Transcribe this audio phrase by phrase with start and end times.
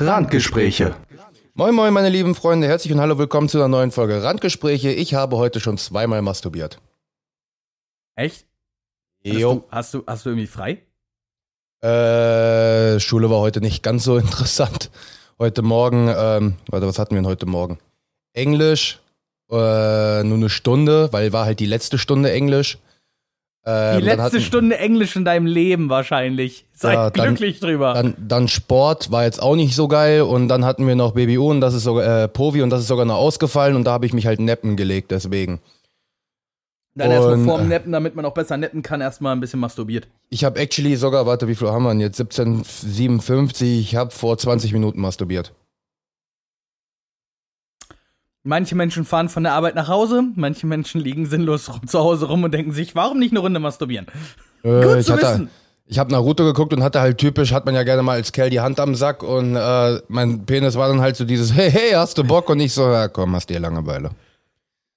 [0.00, 0.94] Randgespräche.
[1.54, 4.92] Moin Moin, meine lieben Freunde, herzlich und hallo, willkommen zu einer neuen Folge Randgespräche.
[4.92, 6.80] Ich habe heute schon zweimal masturbiert.
[8.14, 8.46] Echt?
[9.24, 9.54] Jo.
[9.54, 10.82] du, hast, du, hast du irgendwie frei?
[11.82, 14.92] Äh, Schule war heute nicht ganz so interessant.
[15.36, 17.78] Heute Morgen, ähm, warte, was hatten wir denn heute Morgen?
[18.34, 19.00] Englisch,
[19.50, 22.78] äh, nur eine Stunde, weil war halt die letzte Stunde Englisch.
[23.70, 26.64] Ähm, Die letzte Stunde Englisch in deinem Leben wahrscheinlich.
[26.72, 27.92] Sei Ja, dann- glücklich drüber.
[27.92, 31.50] Dann, dann Sport war jetzt auch nicht so geil und dann hatten wir noch BBU
[31.50, 34.06] und das ist sogar äh, Povi und das ist sogar noch ausgefallen und da habe
[34.06, 35.60] ich mich halt neppen gelegt, deswegen.
[36.94, 40.08] Dann erstmal vorm Neppen, damit man auch besser neppen kann, erstmal ein bisschen masturbiert.
[40.30, 42.18] Ich habe actually sogar, warte, wie viel haben wir denn jetzt?
[42.20, 45.52] 1757, ich habe vor 20 Minuten masturbiert.
[48.48, 52.28] Manche Menschen fahren von der Arbeit nach Hause, manche Menschen liegen sinnlos rum, zu Hause
[52.28, 54.06] rum und denken sich, warum nicht eine Runde masturbieren?
[54.62, 55.50] Äh, Gut ich zu hatte, wissen.
[55.84, 58.48] Ich habe Naruto geguckt und hatte halt typisch, hat man ja gerne mal als Kerl
[58.48, 61.90] die Hand am Sack und äh, mein Penis war dann halt so dieses, hey, hey,
[61.92, 62.48] hast du Bock?
[62.48, 64.12] Und ich so, ja komm, hast dir Langeweile.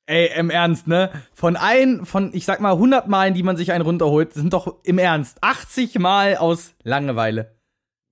[0.06, 1.09] Ey, im Ernst, ne?
[1.34, 4.75] Von ein, von, ich sag mal, 100 Malen, die man sich einen runterholt, sind doch
[4.84, 7.52] im Ernst 80 Mal aus Langeweile.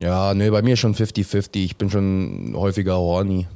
[0.02, 3.47] Ja, nee, bei mir schon 50-50, ich bin schon häufiger horny.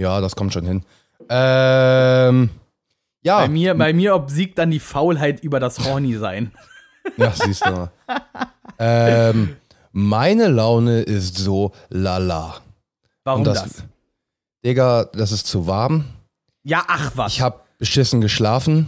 [0.00, 0.82] Ja, das kommt schon hin.
[1.28, 2.48] Ähm,
[3.22, 3.38] ja.
[3.40, 6.52] Bei mir, bei mir obsiegt dann die Faulheit über das Horny-Sein.
[7.18, 7.90] Ja, siehst du mal.
[8.78, 9.56] ähm,
[9.92, 12.56] meine Laune ist so lala.
[13.24, 13.62] Warum Und das?
[13.62, 13.84] das-
[14.64, 16.04] Digga, das ist zu warm.
[16.62, 17.32] Ja, ach was.
[17.34, 18.86] Ich habe beschissen geschlafen.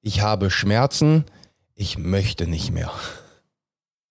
[0.00, 1.24] Ich habe Schmerzen.
[1.74, 2.90] Ich möchte nicht mehr.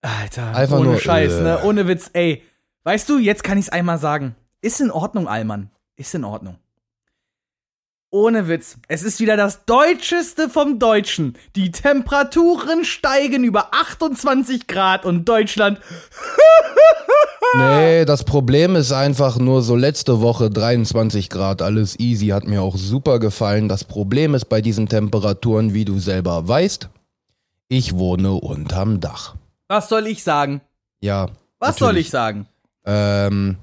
[0.01, 1.41] Alter, Einfach ohne nur, Scheiß, äh.
[1.41, 1.63] ne?
[1.63, 2.43] Ohne Witz, ey.
[2.83, 4.35] Weißt du, jetzt kann ich's einmal sagen.
[4.61, 5.69] Ist in Ordnung, Allmann.
[5.95, 6.57] Ist in Ordnung.
[8.09, 8.77] Ohne Witz.
[8.87, 11.35] Es ist wieder das Deutscheste vom Deutschen.
[11.55, 15.79] Die Temperaturen steigen über 28 Grad und Deutschland.
[17.55, 22.63] Nee, das Problem ist einfach nur so letzte Woche 23 Grad, alles easy, hat mir
[22.63, 23.69] auch super gefallen.
[23.69, 26.89] Das Problem ist bei diesen Temperaturen, wie du selber weißt,
[27.67, 29.35] ich wohne unterm Dach.
[29.67, 30.61] Was soll ich sagen?
[30.99, 31.27] Ja.
[31.59, 32.07] Was soll natürlich.
[32.07, 32.47] ich sagen?
[32.85, 33.57] Ähm,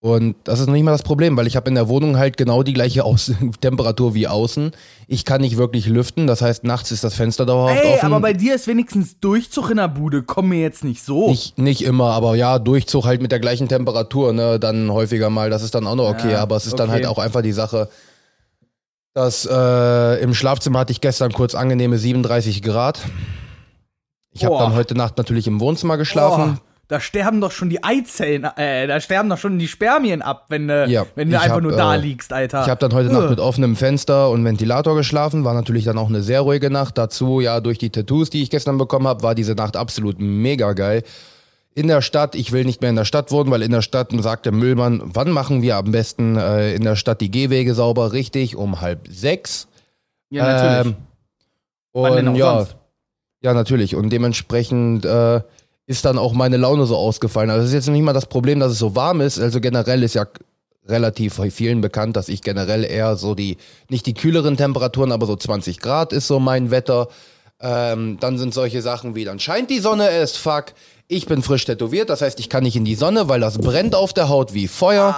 [0.00, 2.36] und das ist noch nicht mal das Problem, weil ich habe in der Wohnung halt
[2.36, 4.72] genau die gleiche Aus Temperatur wie außen.
[5.08, 8.06] Ich kann nicht wirklich lüften, das heißt, nachts ist das Fenster dauerhaft Ey, offen.
[8.06, 10.22] aber bei dir ist wenigstens Durchzug in der Bude.
[10.22, 11.28] Komm mir jetzt nicht so.
[11.30, 15.50] nicht, nicht immer, aber ja, Durchzug halt mit der gleichen Temperatur, ne, dann häufiger mal,
[15.50, 16.98] das ist dann auch noch okay, Ja, aber es ist dann okay.
[16.98, 17.88] halt auch einfach die Sache,
[19.14, 23.00] dass äh, im Schlafzimmer hatte ich gestern kurz angenehme 37 Grad.
[24.30, 26.56] Ich habe dann heute Nacht natürlich im Wohnzimmer geschlafen.
[26.56, 30.46] Boah, da sterben doch schon die Eizellen, äh, da sterben doch schon die Spermien ab,
[30.48, 32.62] wenn, äh, Ja, wenn du einfach hab, nur da äh, liegst, Alter.
[32.62, 33.30] Ich habe dann heute Nacht Ugh.
[33.30, 35.44] mit offenem Fenster und Ventilator geschlafen.
[35.44, 36.96] War natürlich dann auch eine sehr ruhige Nacht.
[36.96, 40.74] Dazu, ja, durch die Tattoos, die ich gestern bekommen habe, war diese Nacht absolut mega
[40.74, 41.02] geil.
[41.74, 44.10] In der Stadt, ich will nicht mehr in der Stadt wohnen, weil in der Stadt
[44.20, 48.12] sagt der Müllmann, wann machen wir am besten äh, in der Stadt die Gehwege sauber?
[48.12, 49.66] Richtig, um halb sechs.
[50.30, 50.94] Ja, natürlich.
[50.94, 50.96] Ähm,
[51.92, 52.76] und ja, sonst?
[53.42, 53.96] ja, natürlich.
[53.96, 55.40] Und dementsprechend äh,
[55.86, 57.50] ist dann auch meine Laune so ausgefallen.
[57.50, 59.38] Also es ist jetzt nicht mal das Problem, dass es so warm ist.
[59.38, 60.26] Also generell ist ja
[60.88, 63.56] relativ vielen bekannt, dass ich generell eher so die,
[63.88, 67.08] nicht die kühleren Temperaturen, aber so 20 Grad ist so mein Wetter.
[67.58, 70.66] Ähm, dann sind solche Sachen wie, dann scheint die Sonne as fuck.
[71.08, 73.94] Ich bin frisch tätowiert, das heißt, ich kann nicht in die Sonne, weil das brennt
[73.94, 75.16] auf der Haut wie Feuer.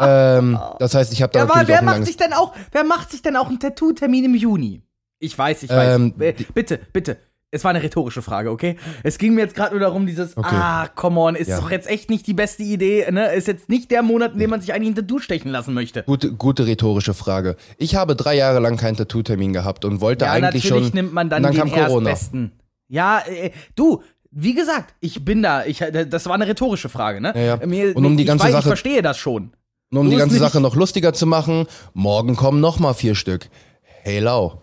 [0.00, 2.32] ähm, das heißt, ich habe da ja, aber natürlich wer auch ein macht sich denn
[2.32, 4.82] auch, wer macht sich denn auch einen Tattoo-Termin im Juni?
[5.18, 5.96] Ich weiß, ich weiß.
[5.96, 7.18] Ähm, Äh, bitte, bitte.
[7.52, 8.76] Es war eine rhetorische Frage, okay?
[9.04, 10.48] Es ging mir jetzt gerade nur darum, dieses, Okay.
[10.52, 11.60] ah, come on, ist Ja.
[11.60, 13.32] doch jetzt echt nicht die beste Idee, ne?
[13.34, 16.02] Ist jetzt nicht der Monat, in dem man sich eigentlich ein Tattoo stechen lassen möchte.
[16.02, 17.56] Gute, gute rhetorische Frage.
[17.78, 20.94] Ich habe drei Jahre lang keinen Tattoo-Termin gehabt und wollte Ja, eigentlich natürlich schon.
[20.94, 21.68] nimmt man dann, dann den.
[21.68, 22.52] Erstbesten.
[22.88, 24.02] Ja, äh, du,
[24.32, 25.64] wie gesagt, ich bin da.
[25.64, 27.32] Ich, äh, das war eine rhetorische Frage, ne?
[27.36, 27.66] Ja, ja.
[27.66, 29.52] Mir, Und um die ich, ganze weiß, ich Sache- verstehe das schon.
[29.92, 33.14] Und um Du die ganze Sache noch lustiger zu machen, morgen kommen noch mal vier
[33.14, 33.48] Stück.
[34.02, 34.62] Hey Lau.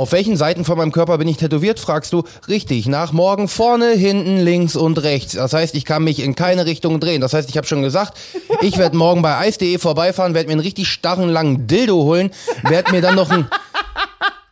[0.00, 2.22] Auf welchen Seiten von meinem Körper bin ich tätowiert, fragst du?
[2.48, 5.34] Richtig, nach morgen vorne, hinten, links und rechts.
[5.34, 7.20] Das heißt, ich kann mich in keine Richtung drehen.
[7.20, 8.16] Das heißt, ich habe schon gesagt,
[8.62, 12.30] ich werde morgen bei Eis.de vorbeifahren, werde mir einen richtig starren, langen Dildo holen,
[12.62, 13.46] werde mir dann noch ein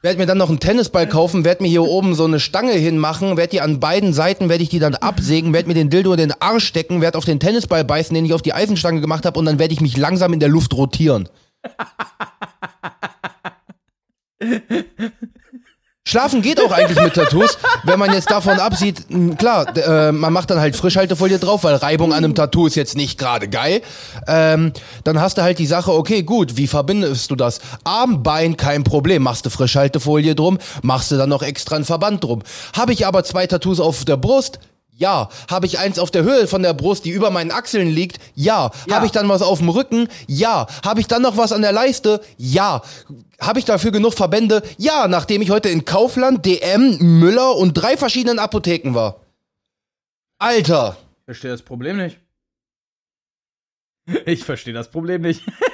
[0.02, 3.62] Werd mir einen Tennisball kaufen, werd mir hier oben so eine Stange hinmachen, werd die
[3.62, 6.66] an beiden Seiten, werd ich die dann absägen, werd mir den Dildo in den Arsch
[6.66, 9.58] stecken, werd auf den Tennisball beißen, den ich auf die Eisenstange gemacht habe und dann
[9.58, 11.26] werd ich mich langsam in der Luft rotieren.
[16.08, 19.04] Schlafen geht auch eigentlich mit Tattoos, wenn man jetzt davon absieht,
[19.36, 22.96] klar, äh, man macht dann halt Frischhaltefolie drauf, weil Reibung an einem Tattoo ist jetzt
[22.96, 23.82] nicht gerade geil.
[24.26, 24.72] Ähm,
[25.04, 27.60] dann hast du halt die Sache, okay, gut, wie verbindest du das?
[27.84, 32.24] Arm, Bein, kein Problem, machst du Frischhaltefolie drum, machst du dann noch extra einen Verband
[32.24, 32.40] drum.
[32.74, 34.60] Habe ich aber zwei Tattoos auf der Brust?
[34.98, 35.28] Ja.
[35.48, 38.18] Habe ich eins auf der Höhe von der Brust, die über meinen Achseln liegt?
[38.34, 38.72] Ja.
[38.86, 38.96] Ja.
[38.96, 40.08] Habe ich dann was auf dem Rücken?
[40.26, 40.66] Ja.
[40.84, 42.20] Habe ich dann noch was an der Leiste?
[42.36, 42.82] Ja.
[43.40, 44.60] Habe ich dafür genug Verbände?
[44.76, 49.20] Ja, nachdem ich heute in Kaufland, DM, Müller und drei verschiedenen Apotheken war.
[50.38, 50.96] Alter.
[51.20, 52.18] Ich verstehe das Problem nicht.
[54.26, 55.42] Ich verstehe das Problem nicht.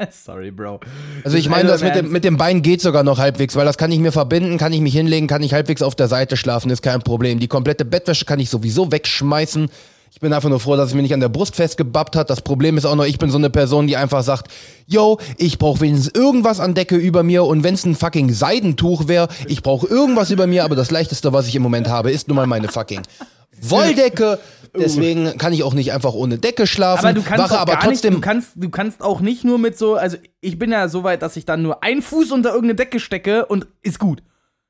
[0.24, 0.80] Sorry, Bro.
[1.24, 3.78] Also ich meine, das mit dem, mit dem Bein geht sogar noch halbwegs, weil das
[3.78, 6.70] kann ich mir verbinden, kann ich mich hinlegen, kann ich halbwegs auf der Seite schlafen,
[6.70, 7.40] ist kein Problem.
[7.40, 9.68] Die komplette Bettwäsche kann ich sowieso wegschmeißen.
[10.12, 12.30] Ich bin einfach nur froh, dass es mir nicht an der Brust festgebappt hat.
[12.30, 14.50] Das Problem ist auch noch, ich bin so eine Person, die einfach sagt,
[14.86, 19.06] yo, ich brauche wenigstens irgendwas an Decke über mir und wenn es ein fucking Seidentuch
[19.06, 22.26] wäre, ich brauche irgendwas über mir, aber das leichteste, was ich im Moment habe, ist
[22.26, 23.02] nun mal meine fucking
[23.62, 24.38] Wolldecke.
[24.76, 27.06] Deswegen kann ich auch nicht einfach ohne Decke schlafen.
[27.06, 28.14] Aber du kannst wache auch aber trotzdem.
[28.14, 31.04] nicht, du kannst, du kannst auch nicht nur mit so, also ich bin ja so
[31.04, 34.22] weit, dass ich dann nur einen Fuß unter irgendeine Decke stecke und ist gut.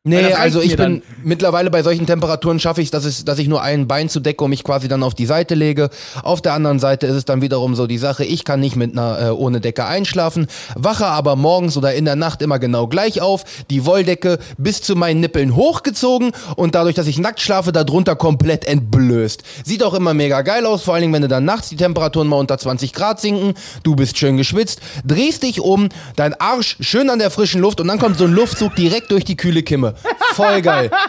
[0.03, 1.03] Nee, also ich bin dann.
[1.23, 4.21] mittlerweile bei solchen Temperaturen schaffe ich es, dass, es, dass ich nur ein Bein zu
[4.21, 5.91] decke und mich quasi dann auf die Seite lege.
[6.23, 8.93] Auf der anderen Seite ist es dann wiederum so die Sache, ich kann nicht mit
[8.97, 13.21] einer äh, ohne Decke einschlafen, wache aber morgens oder in der Nacht immer genau gleich
[13.21, 18.17] auf, die Wolldecke bis zu meinen Nippeln hochgezogen und dadurch, dass ich nackt schlafe, darunter
[18.17, 19.43] komplett entblößt.
[19.67, 22.27] Sieht auch immer mega geil aus, vor allen Dingen, wenn du dann nachts die Temperaturen
[22.27, 27.11] mal unter 20 Grad sinken, du bist schön geschwitzt, drehst dich um, dein Arsch schön
[27.11, 29.90] an der frischen Luft und dann kommt so ein Luftzug direkt durch die kühle Kimme.
[30.35, 30.91] Voll geil.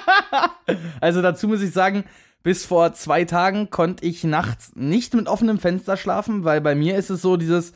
[1.02, 2.06] Also dazu muss ich sagen,
[2.44, 6.96] bis vor zwei Tagen konnte ich nachts nicht mit offenem Fenster schlafen, weil bei mir
[6.96, 7.74] ist es so dieses,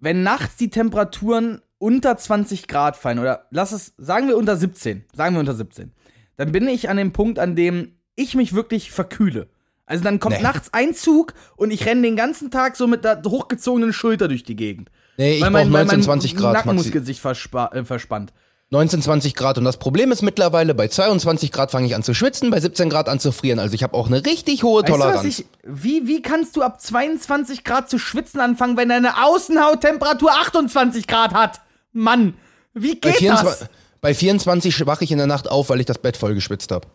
[0.00, 5.04] wenn nachts die Temperaturen unter 20 Grad fallen oder lass es, sagen wir unter 17,
[5.14, 5.92] sagen wir unter 17,
[6.36, 9.48] dann bin ich an dem Punkt, an dem ich mich wirklich verkühle.
[9.84, 10.42] Also dann kommt Nee.
[10.42, 14.44] nachts ein Zug und ich renne den ganzen Tag so mit der hochgezogenen Schulter durch
[14.44, 14.90] die Gegend.
[15.18, 16.52] Nee, ich weil brauch mein, weil 19, mein 20 Grad.
[16.54, 16.66] Maxi.
[16.68, 18.32] Nackenmuskel sich verspa äh, verspannt.
[18.72, 19.58] 19, 20 Grad.
[19.58, 22.88] Und das Problem ist mittlerweile, bei 22 Grad fange ich an zu schwitzen, bei 17
[22.88, 23.58] Grad an zu frieren.
[23.58, 25.24] Also ich habe auch eine richtig hohe Weißt du, Toleranz.
[25.24, 31.06] ich, wie, wie kannst du ab 22 Grad zu schwitzen anfangen, wenn deine Außenhauttemperatur 28
[31.06, 31.60] Grad hat?
[31.92, 32.32] Mann,
[32.72, 33.68] wie bei, geht 24, das?
[34.00, 36.88] bei 24 wache ich in der Nacht auf, weil ich das Bett voll geschwitzt habe.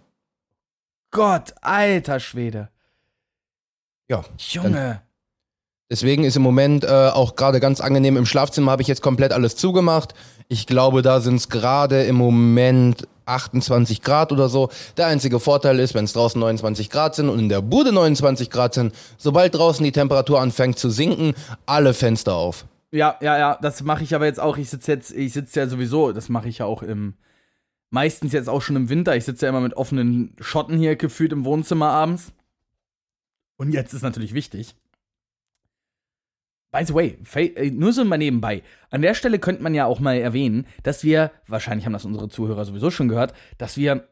[1.12, 2.70] Gott, alter Schwede.
[4.10, 4.26] Ja.
[4.40, 5.04] Junge.
[5.90, 8.18] Deswegen ist im Moment äh, auch gerade ganz angenehm.
[8.18, 10.16] Im Schlafzimmer habe ich jetzt komplett alles zugemacht.
[10.50, 14.70] Ich glaube, da sind es gerade im Moment 28 Grad oder so.
[14.96, 18.50] Der einzige Vorteil ist, wenn es draußen 29 Grad sind und in der Bude 29
[18.50, 21.34] Grad sind, sobald draußen die Temperatur anfängt zu sinken,
[21.66, 22.66] alle Fenster auf.
[22.92, 24.58] Ja, ja, ja, das mache ich aber jetzt auch.
[24.58, 27.16] Ich sitze jetzt, ich sitze ja sowieso, das mache ich ja auch im,
[27.90, 29.18] meistens jetzt auch schon im Winter.
[29.18, 32.32] Ich sitze ja immer mit offenen Schotten hier gefühlt im Wohnzimmer abends.
[33.58, 34.76] Und jetzt ist natürlich wichtig.
[36.72, 38.62] By the way, äh, nur so mal nebenbei.
[38.90, 42.30] An der Stelle könnte man ja auch mal erwähnen, dass wir, wahrscheinlich haben das unsere
[42.30, 44.08] Zuhörer sowieso schon gehört, dass wir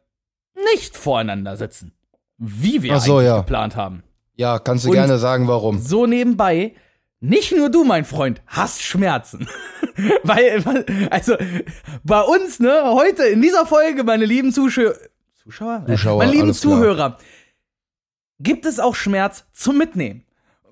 [0.73, 1.93] nicht voreinander sitzen.
[2.37, 3.37] Wie wir so, eigentlich ja.
[3.39, 4.03] geplant haben.
[4.35, 5.79] Ja, kannst du Und- gerne sagen, warum.
[5.79, 6.73] So nebenbei,
[7.19, 9.47] nicht nur du, mein Freund, hast Schmerzen.
[10.23, 10.63] Weil,
[11.09, 11.37] also,
[12.03, 14.93] bei uns, ne, heute in dieser Folge, meine lieben Zuschauer,
[15.41, 15.85] Zuschauer?
[15.87, 16.73] Zuschauer, meine lieben alles klar.
[16.73, 17.17] Zuhörer,
[18.39, 20.25] gibt es auch Schmerz zum Mitnehmen.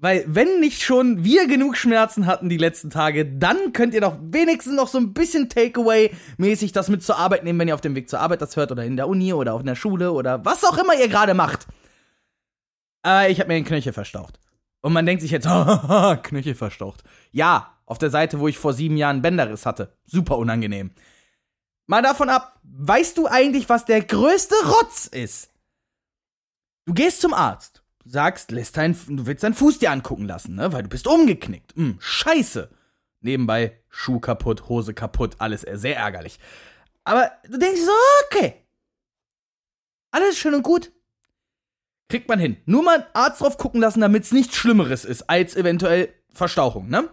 [0.03, 4.17] Weil, wenn nicht schon wir genug Schmerzen hatten die letzten Tage, dann könnt ihr doch
[4.21, 7.95] wenigstens noch so ein bisschen Takeaway-mäßig das mit zur Arbeit nehmen, wenn ihr auf dem
[7.95, 10.65] Weg zur Arbeit das hört oder in der Uni oder in der Schule oder was
[10.65, 11.67] auch immer ihr gerade macht.
[13.01, 14.41] Aber ich habe mir den Knöchel verstaucht.
[14.81, 15.47] Und man denkt sich jetzt,
[16.23, 17.05] Knöchel verstaucht.
[17.31, 19.95] Ja, auf der Seite, wo ich vor sieben Jahren Bänderriss hatte.
[20.05, 20.91] Super unangenehm.
[21.87, 25.49] Mal davon ab, weißt du eigentlich, was der größte Rotz ist?
[26.85, 30.71] Du gehst zum Arzt, sagst, lässt dein, du willst deinen Fuß dir angucken lassen, ne?
[30.73, 31.75] Weil du bist umgeknickt.
[31.75, 32.69] Hm, scheiße.
[33.21, 36.39] Nebenbei Schuh kaputt, Hose kaputt, alles sehr ärgerlich.
[37.03, 37.91] Aber du denkst so,
[38.25, 38.55] okay.
[40.11, 40.91] Alles schön und gut.
[42.09, 42.57] Kriegt man hin.
[42.65, 46.89] Nur mal einen Arzt drauf gucken lassen, damit es nichts Schlimmeres ist als eventuell Verstauchung,
[46.89, 47.09] ne?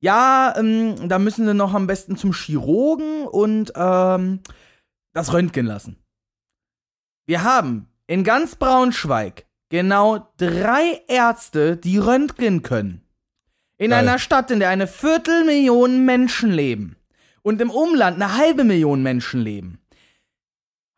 [0.00, 4.40] Ja, ähm, da müssen sie noch am besten zum Chirurgen und ähm,
[5.12, 5.96] das Röntgen lassen.
[7.26, 13.02] Wir haben in ganz Braunschweig genau drei Ärzte, die röntgen können.
[13.76, 14.00] In Geil.
[14.00, 16.96] einer Stadt, in der eine Viertelmillion Menschen leben
[17.42, 19.80] und im Umland eine halbe Million Menschen leben,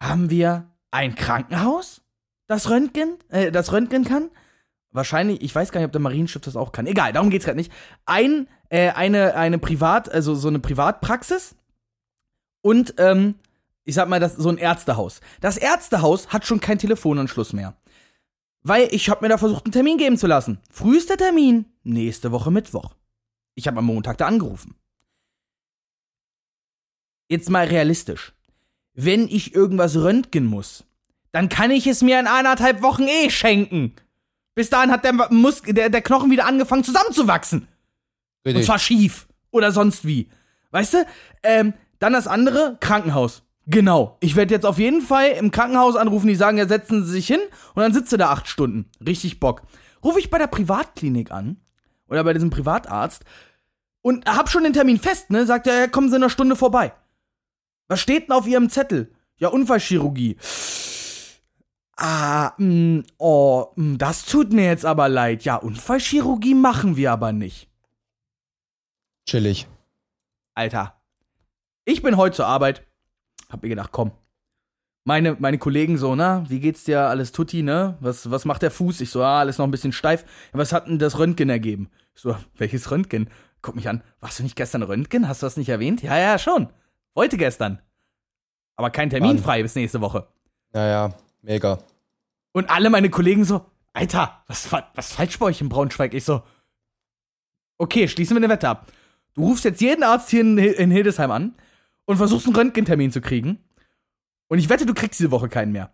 [0.02, 2.02] haben wir ein Krankenhaus,
[2.46, 4.30] das Röntgen, äh, das Röntgen kann.
[4.90, 6.86] Wahrscheinlich, ich weiß gar nicht, ob der Marienschiff das auch kann.
[6.86, 7.72] Egal, darum geht's gerade nicht.
[8.04, 11.56] Ein, äh, eine, eine Privat, also so eine Privatpraxis
[12.62, 13.36] und, ähm,
[13.86, 15.20] ich sag mal, das, so ein Ärztehaus.
[15.40, 17.76] Das Ärztehaus hat schon keinen Telefonanschluss mehr.
[18.62, 20.58] Weil ich hab mir da versucht, einen Termin geben zu lassen.
[20.70, 22.96] Frühester Termin, nächste Woche Mittwoch.
[23.54, 24.74] Ich habe am Montag da angerufen.
[27.28, 28.34] Jetzt mal realistisch.
[28.92, 30.84] Wenn ich irgendwas röntgen muss,
[31.30, 33.94] dann kann ich es mir in eineinhalb Wochen eh schenken.
[34.56, 37.68] Bis dahin hat der, Mus der, der Knochen wieder angefangen zusammenzuwachsen.
[38.44, 38.56] Richtig.
[38.56, 39.28] Und zwar schief.
[39.52, 40.28] Oder sonst wie.
[40.72, 41.06] Weißt du?
[41.44, 43.45] Ähm, dann das andere, Krankenhaus.
[43.66, 44.16] Genau.
[44.20, 47.26] Ich werde jetzt auf jeden Fall im Krankenhaus anrufen, die sagen, ja, setzen Sie sich
[47.26, 47.40] hin
[47.74, 48.88] und dann sitzt du da acht Stunden.
[49.04, 49.62] Richtig Bock.
[50.04, 51.60] Rufe ich bei der Privatklinik an
[52.08, 53.24] oder bei diesem Privatarzt
[54.02, 55.46] und hab schon den Termin fest, ne?
[55.46, 56.92] Sagt er, ja, kommen Sie in einer Stunde vorbei.
[57.88, 59.12] Was steht denn auf Ihrem Zettel?
[59.38, 60.36] Ja, Unfallchirurgie.
[61.96, 65.44] Ah, mh, oh, mh, das tut mir jetzt aber leid.
[65.44, 67.68] Ja, Unfallchirurgie machen wir aber nicht.
[69.28, 69.66] Chillig.
[70.54, 71.00] Alter.
[71.84, 72.86] Ich bin heute zur Arbeit.
[73.50, 74.12] Hab mir gedacht, komm.
[75.04, 77.02] Meine, meine Kollegen so, na, wie geht's dir?
[77.02, 77.96] Alles tutti, ne?
[78.00, 79.00] Was, was macht der Fuß?
[79.00, 80.24] Ich so, ah, alles noch ein bisschen steif.
[80.52, 81.90] Was hat denn das Röntgen ergeben?
[82.14, 83.30] Ich so, welches Röntgen?
[83.62, 84.02] Guck mich an.
[84.20, 85.28] Warst du nicht gestern Röntgen?
[85.28, 86.02] Hast du das nicht erwähnt?
[86.02, 86.68] Ja, ja, schon.
[87.14, 87.80] Heute gestern.
[88.74, 89.38] Aber kein Termin Mann.
[89.38, 90.26] frei bis nächste Woche.
[90.74, 91.78] Ja, ja, mega.
[92.52, 96.14] Und alle meine Kollegen so, Alter, was, was falsch bei euch in Braunschweig?
[96.14, 96.42] Ich so,
[97.78, 98.92] okay, schließen wir eine Wette ab.
[99.34, 101.54] Du rufst jetzt jeden Arzt hier in, Hi- in Hildesheim an
[102.06, 103.58] und versuchst einen Röntgentermin zu kriegen.
[104.48, 105.92] Und ich wette, du kriegst diese Woche keinen mehr.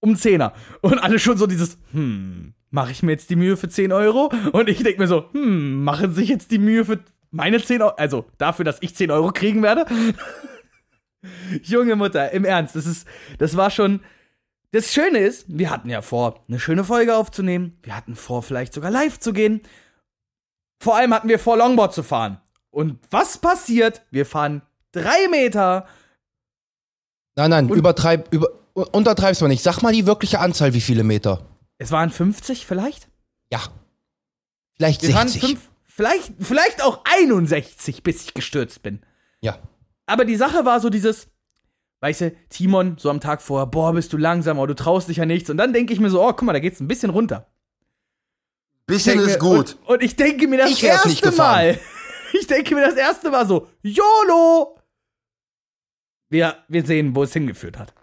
[0.00, 0.52] Um 10er.
[0.80, 4.32] Und alle schon so dieses, hm, mache ich mir jetzt die Mühe für 10 Euro?
[4.52, 7.94] Und ich denke mir so, hm, machen sich jetzt die Mühe für meine 10 Euro,
[7.96, 9.86] also dafür, dass ich 10 Euro kriegen werde?
[11.62, 13.06] Junge Mutter, im Ernst, das ist,
[13.38, 14.00] das war schon,
[14.70, 17.78] das Schöne ist, wir hatten ja vor, eine schöne Folge aufzunehmen.
[17.82, 19.62] Wir hatten vor, vielleicht sogar live zu gehen.
[20.80, 22.40] Vor allem hatten wir vor, Longboard zu fahren.
[22.70, 24.02] Und was passiert?
[24.10, 24.62] Wir fahren
[25.02, 25.86] drei Meter.
[27.36, 29.62] Nein, nein, Und- übertreib, über, untertreib's mal nicht.
[29.62, 31.46] Sag mal die wirkliche Anzahl, wie viele Meter.
[31.78, 33.08] Es waren 50 vielleicht?
[33.52, 33.60] Ja.
[34.76, 35.40] Vielleicht fahren 60.
[35.50, 39.00] fünf, vielleicht, vielleicht auch 61, bis ich gestürzt bin.
[39.40, 39.58] Ja.
[40.06, 41.28] Aber die Sache war so dieses,
[42.00, 45.18] weißt du, Timon, so am Tag vorher, boah, bist du langsam, oh, du traust dich
[45.18, 45.50] ja nichts.
[45.50, 47.46] Und dann denke ich mir so, oh, guck mal, da geht's ein bisschen runter.
[48.86, 51.30] Bisschen denke mir- Und, und ich denke mir das Ich erste.
[51.32, 51.78] Mal.
[52.38, 54.77] Ich denke mir das erste Mal so, YOLO!
[56.28, 57.94] Wir, wir sehen, wo es hingeführt hat.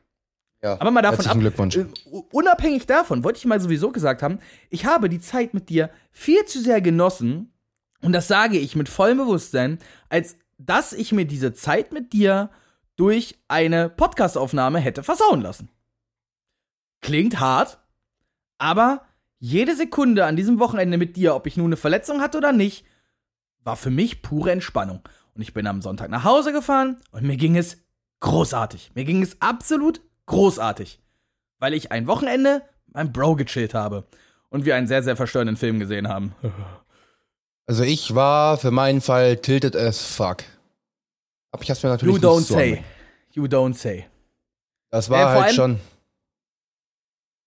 [0.63, 0.79] Ja.
[0.81, 1.77] Aber mal davon ab, Glückwunsch.
[1.77, 1.85] äh,
[2.31, 4.39] unabhängig davon, wollte ich mal sowieso gesagt haben,
[4.69, 7.51] ich habe die Zeit mit dir viel zu sehr genossen,
[8.01, 9.79] und das sage ich mit vollem Bewusstsein,
[10.09, 12.49] als dass ich mir diese Zeit mit dir
[12.95, 15.69] durch eine Podcastaufnahme hätte versauen lassen.
[17.01, 17.79] Klingt hart,
[18.57, 19.05] aber
[19.39, 22.85] jede Sekunde an diesem Wochenende mit dir, ob ich nun eine Verletzung hatte oder nicht,
[23.63, 25.01] war für mich pure Entspannung.
[25.33, 27.84] Und ich bin am Sonntag nach Hause gefahren und mir ging es
[28.25, 28.91] großartig.
[28.95, 30.99] Mir ging es absolut großartig.
[31.59, 34.05] Weil ich ein Wochenende beim Bro gechillt habe.
[34.49, 36.33] Und wir einen sehr, sehr verstörenden Film gesehen haben.
[37.67, 40.43] Also ich war für meinen Fall tilted as fuck.
[41.51, 42.73] Aber ich hab's mir natürlich You don't so say.
[42.75, 42.83] ange-
[43.31, 44.05] You don't say.
[44.91, 45.79] Das war Äh, halt schon.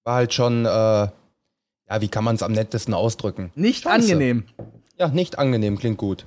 [0.02, 1.12] War halt schon, äh, ja,
[2.00, 3.52] wie kann man es am nettesten ausdrücken?
[3.54, 3.94] Nicht Scheiße.
[4.12, 4.48] angenehm.
[4.96, 6.26] Ja, nicht angenehm, klingt gut.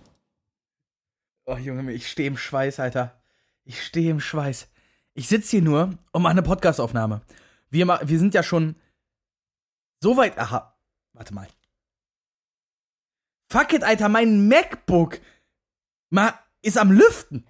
[1.45, 3.20] Oh, Junge, ich stehe im Schweiß, Alter.
[3.63, 4.67] Ich stehe im Schweiß.
[5.13, 7.21] Ich sitze hier nur und mache eine Podcastaufnahme.
[7.69, 8.75] Wir, wir sind ja schon
[10.01, 10.37] so weit.
[10.37, 10.77] Aha.
[11.13, 11.47] Warte mal.
[13.49, 15.19] Fuck it, Alter, mein MacBook
[16.09, 17.45] ma, ist am Lüften.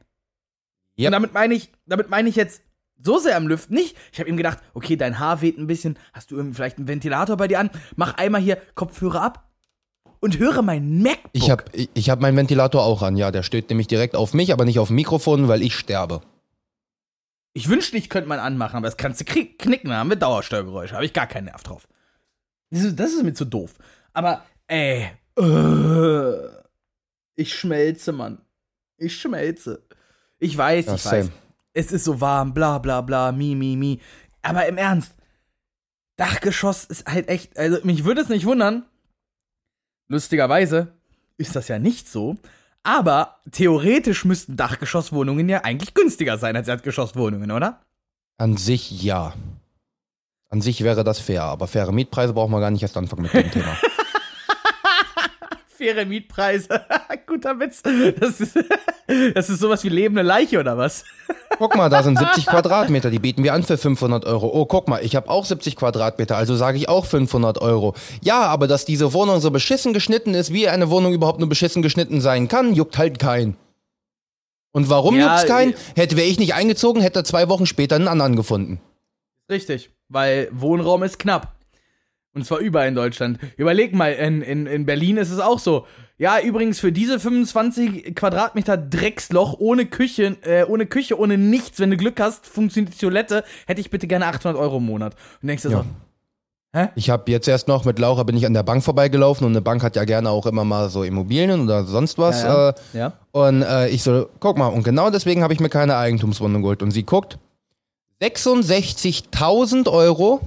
[0.97, 1.07] Yep.
[1.07, 2.63] Und damit meine ich, damit meine ich jetzt
[2.97, 3.97] so sehr am Lüften nicht.
[4.11, 5.97] Ich habe ihm gedacht, okay, dein Haar weht ein bisschen.
[6.13, 7.69] Hast du irgendwie vielleicht einen Ventilator bei dir an?
[7.95, 9.50] Mach einmal hier Kopfhörer ab
[10.21, 11.29] und höre mein MacBook.
[11.33, 14.33] Ich hab, ich, ich hab meinen Ventilator auch an, ja, der steht nämlich direkt auf
[14.33, 16.21] mich, aber nicht auf dem Mikrofon, weil ich sterbe.
[17.53, 20.95] Ich wünschte, ich könnte mal anmachen, aber das kannst du knicken, da haben wir Dauersteuergeräusche.
[20.95, 21.87] Habe ich gar keinen Nerv drauf.
[22.69, 23.73] Das ist, das ist mir zu doof.
[24.13, 26.33] Aber, ey, äh,
[27.35, 28.39] ich schmelze, Mann.
[28.97, 29.85] Ich schmelze.
[30.39, 31.23] Ich weiß, Ja, ich same.
[31.23, 31.31] weiß.
[31.73, 33.99] Es ist so warm, bla bla bla, mi, mi, mi.
[34.41, 35.13] Aber im Ernst,
[36.17, 38.85] Dachgeschoss ist halt echt, also mich würde es nicht wundern.
[40.11, 40.91] Lustigerweise
[41.37, 42.35] ist das ja nicht so.
[42.83, 47.79] Aber theoretisch müssten Dachgeschosswohnungen ja eigentlich günstiger sein als Erdgeschosswohnungen, oder?
[48.37, 49.33] An sich ja.
[50.49, 53.33] An sich wäre das fair, aber faire Mietpreise brauchen wir gar nicht erst anfangen mit
[53.33, 53.77] dem Thema.
[55.67, 56.67] Faire Mietpreise.
[57.25, 57.81] Guter Witz.
[57.81, 58.57] Das ist,
[59.33, 61.05] das ist sowas wie lebende Leiche oder was?
[61.61, 64.49] Guck mal, da sind 70 Quadratmeter, die bieten wir an für 500 Euro.
[64.51, 67.93] Oh, guck mal, ich habe auch 70 Quadratmeter, also sage ich auch 500 Euro.
[68.23, 71.83] Ja, aber dass diese Wohnung so beschissen geschnitten ist, wie eine Wohnung überhaupt nur beschissen
[71.83, 73.57] geschnitten sein kann, juckt halt keinen.
[74.71, 75.73] Und warum Ja, juckt's keinen?
[75.73, 78.81] äh, Hätte wäre ich nicht eingezogen, hätte er zwei Wochen später einen anderen gefunden.
[79.47, 81.53] Richtig, weil Wohnraum ist knapp.
[82.33, 83.37] Und zwar überall in Deutschland.
[83.57, 85.85] Überleg mal, in, in, in Berlin ist es auch so.
[86.21, 91.89] Ja, übrigens für diese 25 Quadratmeter Drecksloch ohne Küche, äh, ohne Küche, ohne nichts, wenn
[91.89, 95.15] du Glück hast, funktioniert die Toilette, hätte ich bitte gerne 800 Euro im Monat.
[95.41, 95.77] Und denkst du Ja.
[95.79, 95.85] so,
[96.79, 96.89] Hä?
[96.93, 99.61] Ich habe jetzt erst noch mit Laura bin ich an der Bank vorbeigelaufen und eine
[99.61, 102.43] Bank hat ja gerne auch immer mal so Immobilien oder sonst was.
[102.43, 102.69] Ja, ja.
[102.69, 103.13] Äh, ja.
[103.31, 106.83] und äh, ich so, guck mal, und genau deswegen habe ich mir keine Eigentumswohnung geholt.
[106.83, 107.39] Und sie guckt,
[108.21, 110.39] 66.000 Euro,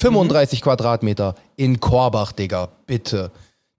[0.00, 3.30] 35 Quadratmeter in Korbach, Digga, bitte.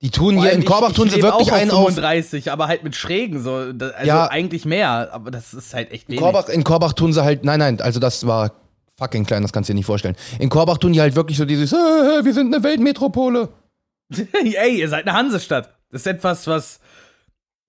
[0.01, 1.87] Die tun hier in Korbach ich, tun ich sie wirklich auch auf einen auf.
[1.87, 3.55] 35, aber halt mit Schrägen so.
[3.55, 4.27] Also Ja.
[4.27, 6.21] eigentlich mehr, aber das ist halt echt wenig.
[6.21, 8.51] Korbach, in Korbach tun sie halt, nein, nein, also das war
[8.97, 10.15] fucking klein, das kannst du dir nicht vorstellen.
[10.37, 13.49] In Korbach tun die halt wirklich so dieses, äh, äh, wir sind eine Weltmetropole.
[14.33, 15.73] Ey, ihr seid eine Hansestadt.
[15.91, 16.79] Das ist etwas, was.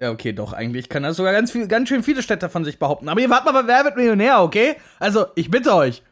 [0.01, 2.79] Ja, okay, doch, eigentlich kann das sogar ganz, viel, ganz schön viele Städte von sich
[2.79, 3.09] behaupten.
[3.09, 4.77] Aber ihr wart mal bei Wer wird Millionär, okay?
[5.01, 6.03] Also, ich bitte euch.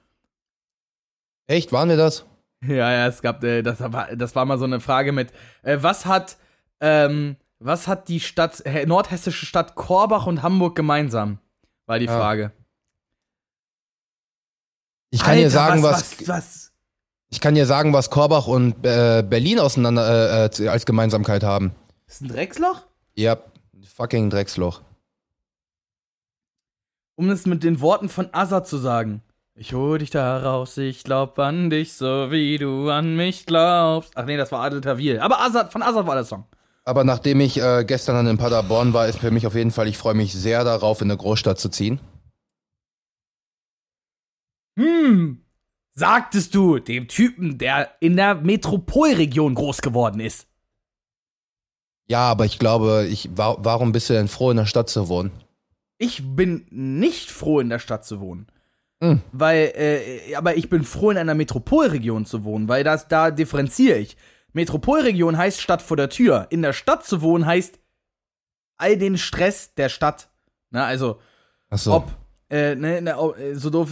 [1.46, 2.24] Echt, waren wir das?
[2.64, 5.32] Ja, ja, es gab, äh, das, war, das war mal so eine Frage mit,
[5.62, 6.36] äh, was hat,
[6.80, 11.38] ähm, was hat die Stadt, äh, nordhessische Stadt Korbach und Hamburg gemeinsam?
[11.86, 12.16] War die Ja.
[12.16, 12.52] Frage.
[15.10, 16.72] Ich kann dir Alter, sagen, was, was, was,
[17.30, 21.72] ich kann dir sagen, was Korbach und äh, Berlin auseinander äh, äh, als Gemeinsamkeit haben.
[22.06, 22.82] Ist ein Drecksloch?
[23.14, 23.38] Ja,
[23.94, 24.82] fucking Drecksloch.
[27.14, 29.22] Um es mit den Worten von Azad zu sagen.
[29.58, 34.12] Ich hol dich da raus, ich glaub an dich, so wie du an mich glaubst.
[34.14, 35.18] Ach nee, das war Adel Tawil.
[35.18, 36.44] Aber Azad, von Azad war der Song.
[36.84, 39.88] Aber nachdem ich äh, gestern dann in Paderborn war, ist für mich auf jeden Fall,
[39.88, 42.00] ich freue mich sehr darauf, in eine Großstadt zu ziehen.
[44.78, 45.40] Hm,
[45.92, 50.46] sagtest du dem Typen, der in der Metropolregion groß geworden ist.
[52.08, 55.08] Ja, aber ich glaube, ich, wa warum bist du denn froh, in der Stadt zu
[55.08, 55.32] wohnen?
[55.96, 58.48] Ich bin nicht froh, in der Stadt zu wohnen.
[59.02, 59.20] Hm.
[59.32, 63.98] Weil, äh, aber ich bin froh, in einer Metropolregion zu wohnen, weil das, da differenziere
[63.98, 64.16] ich.
[64.52, 66.46] Metropolregion heißt Stadt vor der Tür.
[66.50, 67.78] In der Stadt zu wohnen heißt
[68.78, 70.30] all den Stress der Stadt.
[70.70, 71.20] Na, also,
[71.68, 71.94] Achso.
[71.94, 72.12] ob,
[72.48, 73.90] äh, ne, ne, äh, so doof,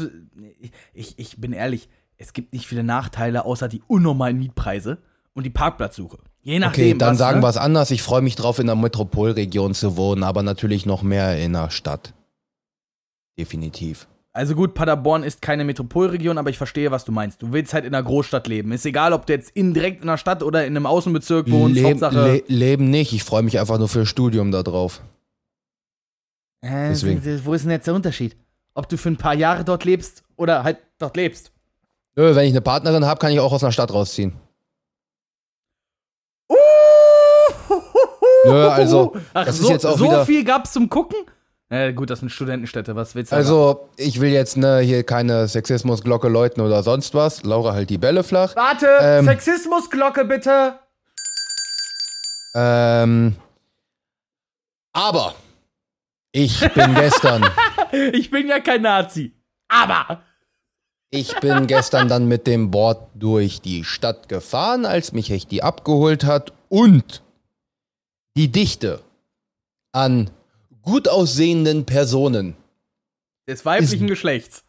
[0.94, 4.99] ich, ich bin ehrlich, es gibt nicht viele Nachteile, außer die unnormalen Mietpreise
[5.34, 6.19] und die Parkplatzsuche.
[6.40, 7.45] Je nachdem, Okay, dann was, sagen ne?
[7.45, 7.90] wir es anders.
[7.90, 11.71] Ich freue mich drauf, in der Metropolregion zu wohnen, aber natürlich noch mehr in der
[11.71, 12.14] Stadt.
[13.38, 14.06] Definitiv.
[14.36, 17.40] Also gut, Paderborn ist keine Metropolregion, aber ich verstehe, was du meinst.
[17.40, 18.73] Du willst halt in einer Großstadt leben.
[18.73, 21.76] Ist egal, ob du jetzt in, direkt in einer Stadt oder in einem Außenbezirk wohnst.
[21.76, 22.16] Leb, Hauptsache.
[22.16, 23.12] le leben nicht.
[23.12, 25.02] Ich freue mich einfach nur für Studium da drauf.
[26.62, 27.23] Äh, deswegen.
[27.44, 28.36] Wo ist denn jetzt der Unterschied?
[28.75, 31.52] Ob du für ein paar Jahre dort lebst oder halt dort lebst.
[32.16, 34.32] Nö, wenn ich eine Partnerin habe, kann ich auch aus einer Stadt rausziehen.
[38.47, 41.18] Nö, also, Ach, das ist so, jetzt auch so wieder- viel gab's zum Gucken?
[41.75, 45.49] Äh, gut, das sind Studentenstädte, was willst du Also, ich will jetzt ne, hier keine
[45.49, 47.43] Sexismusglocke läuten oder sonst was.
[47.43, 48.54] Laura halt die Bälle flach.
[48.54, 49.25] Warte, Ähm.
[49.25, 50.78] Sexismusglocke bitte.
[52.54, 53.34] Ähm,
[54.93, 55.34] aber
[56.30, 57.45] ich bin gestern,
[58.13, 59.32] Ich bin ja kein Nazi.
[59.67, 60.23] Aber.
[61.10, 66.23] ich bin gestern dann mit dem Board durch die Stadt gefahren, als mich Hechti abgeholt
[66.23, 67.23] hat und
[68.37, 69.00] die Dichte
[69.93, 70.30] an
[70.84, 72.54] gut aussehenden Personen.
[73.49, 74.64] Des weiblichen Geschlechts.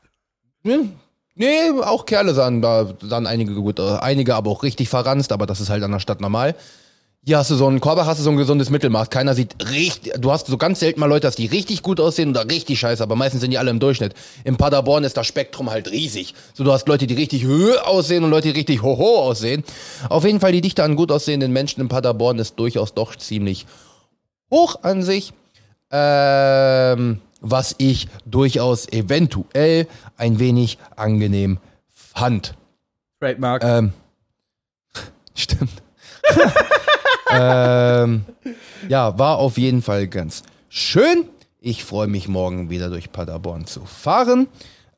[0.63, 0.93] Hm?
[1.36, 5.45] Nee, auch Kerle sahen da sahen einige gut, äh, einige aber auch richtig verranzt, aber
[5.45, 6.56] das ist halt an der Stadt normal.
[7.28, 9.10] Hier hast du so einen Korbach, hast du so ein gesundes Mittelmaß.
[9.10, 12.30] Keiner sieht richtig, du hast so ganz selten mal Leute, dass die richtig gut aussehen
[12.30, 14.13] oder richtig scheiße, aber meistens sind die alle im Durchschnitt.
[14.43, 16.36] Im Paderborn ist das Spektrum halt riesig.
[16.54, 19.63] So, du hast Leute, die richtig höh aussehen und Leute, die richtig hoho aussehen.
[20.08, 23.65] Auf jeden Fall die Dichte an gut aussehenden Menschen in Paderborn ist durchaus doch ziemlich
[24.51, 25.34] hoch an sich.
[25.91, 32.56] Ähm, was ich durchaus eventuell ein wenig angenehm fand.
[33.19, 33.63] Trademark.
[33.63, 33.93] Ähm,
[35.36, 35.84] stimmt.
[37.32, 38.26] ähm,
[38.89, 41.26] ja, war auf jeden Fall ganz schön.
[41.60, 44.48] Ich freue mich morgen wieder durch Paderborn zu fahren.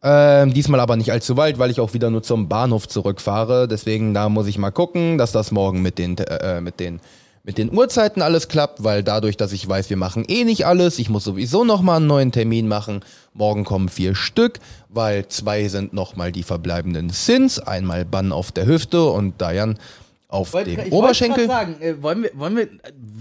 [0.03, 3.67] Ähm, diesmal aber nicht allzu weit, weil ich auch wieder nur zum Bahnhof zurückfahre.
[3.67, 6.99] Deswegen da muss ich mal gucken, dass das morgen mit den, äh, mit den,
[7.47, 10.99] mit den Uhrzeiten alles klappt, weil dadurch, dass ich weiß, wir machen eh nicht alles,
[10.99, 12.99] ich muss sowieso nochmal einen neuen Termin machen.
[13.33, 17.57] Morgen kommen vier Stück, weil zwei sind nochmal die verbleibenden Sins.
[17.57, 19.79] Einmal Bann auf der Hüfte und Dayan
[20.27, 21.47] auf Wollt- dem ich Oberschenkel.
[21.47, 22.67] grad sagen, äh, wollen, wir, wollen, wir,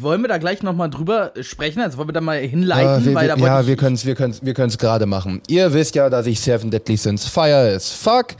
[0.00, 1.80] wollen wir da gleich nochmal drüber sprechen?
[1.80, 3.04] Also wollen wir da mal hinleiten?
[3.04, 5.40] Ja, wir, weil ja, ich- wir können es wir können's, wir können's gerade machen.
[5.46, 8.34] Ihr wisst ja, dass ich Seven Deadly Sins fire as fuck.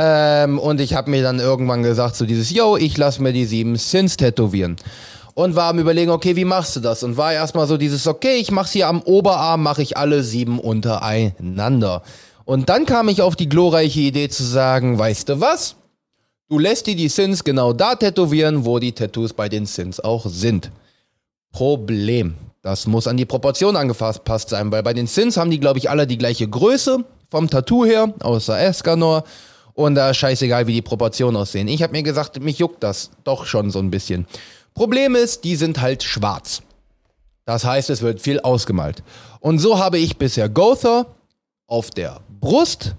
[0.00, 3.46] Ähm, und ich habe mir dann irgendwann gesagt, so dieses, yo, ich lass mir die
[3.46, 4.76] sieben Sins tätowieren.
[5.34, 7.02] Und war am überlegen, okay, wie machst du das?
[7.02, 10.60] Und war erstmal so dieses, okay, ich mach's hier am Oberarm, mache ich alle sieben
[10.60, 12.02] untereinander.
[12.44, 15.74] Und dann kam ich auf die glorreiche Idee zu sagen, weißt du was?
[16.48, 20.26] Du lässt dir die Sins genau da tätowieren, wo die Tattoos bei den Sins auch
[20.26, 20.70] sind.
[21.50, 22.36] Problem.
[22.62, 25.90] Das muss an die Proportion angepasst sein, weil bei den Sins haben die, glaube ich,
[25.90, 29.24] alle die gleiche Größe vom Tattoo her, außer Escanor.
[29.78, 31.68] Und da ist scheißegal, wie die Proportionen aussehen.
[31.68, 34.26] Ich habe mir gesagt, mich juckt das doch schon so ein bisschen.
[34.74, 36.62] Problem ist, die sind halt schwarz.
[37.44, 39.04] Das heißt, es wird viel ausgemalt.
[39.38, 41.06] Und so habe ich bisher Gother
[41.68, 42.96] auf der Brust,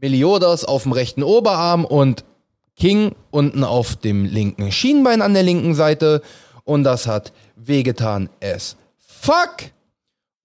[0.00, 2.24] Meliodas auf dem rechten Oberarm und
[2.76, 6.22] King unten auf dem linken Schienbein an der linken Seite.
[6.62, 9.73] Und das hat wehgetan es fuck.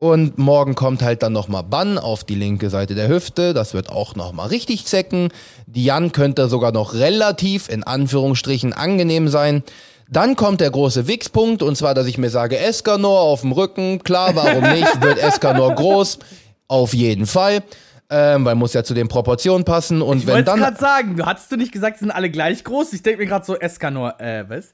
[0.01, 3.53] Und morgen kommt halt dann nochmal Bann auf die linke Seite der Hüfte.
[3.53, 5.29] Das wird auch nochmal richtig zecken.
[5.67, 9.61] Dian könnte sogar noch relativ, in Anführungsstrichen, angenehm sein.
[10.09, 14.01] Dann kommt der große Wix-Punkt, und zwar, dass ich mir sage, Escanor auf dem Rücken.
[14.01, 15.01] Klar, warum nicht?
[15.01, 16.19] Wird Escanor groß?
[16.69, 17.61] Auf jeden Fall.
[18.09, 20.01] Ähm, weil muss ja zu den Proportionen passen.
[20.01, 20.59] Und Ich wenn wollte dann.
[20.61, 22.93] gerade sagen, du hattest du nicht gesagt, sie sind alle gleich groß?
[22.93, 24.73] Ich denke mir gerade so, Escanor, äh, was?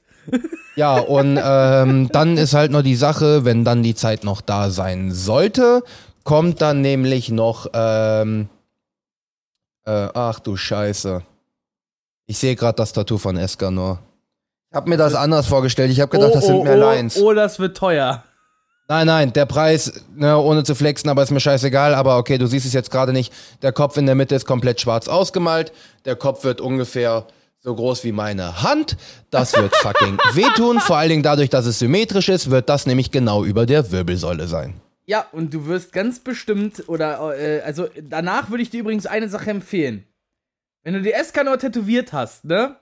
[0.76, 4.70] Ja, und ähm, dann ist halt noch die Sache, wenn dann die Zeit noch da
[4.70, 5.82] sein sollte,
[6.22, 8.48] kommt dann nämlich noch, ähm,
[9.86, 11.22] äh, ach du Scheiße.
[12.26, 14.00] Ich sehe gerade das Tattoo von Escanor.
[14.70, 15.90] Ich habe mir das anders vorgestellt.
[15.90, 17.16] Ich habe gedacht, das sind mehr Lines.
[17.18, 18.24] oh, das wird teuer.
[18.88, 21.94] Nein, nein, der Preis, ne, ohne zu flexen, aber ist mir scheißegal.
[21.94, 23.32] Aber okay, du siehst es jetzt gerade nicht.
[23.62, 25.72] Der Kopf in der Mitte ist komplett schwarz ausgemalt.
[26.04, 27.26] Der Kopf wird ungefähr
[27.66, 28.96] so groß wie meine Hand.
[29.30, 30.78] Das wird fucking wehtun.
[30.78, 34.46] Vor allen Dingen dadurch, dass es symmetrisch ist, wird das nämlich genau über der Wirbelsäule
[34.46, 34.80] sein.
[35.04, 39.28] Ja, und du wirst ganz bestimmt, oder, äh, also danach würde ich dir übrigens eine
[39.28, 40.04] Sache empfehlen.
[40.84, 42.76] Wenn du die Escanor tätowiert hast, ne,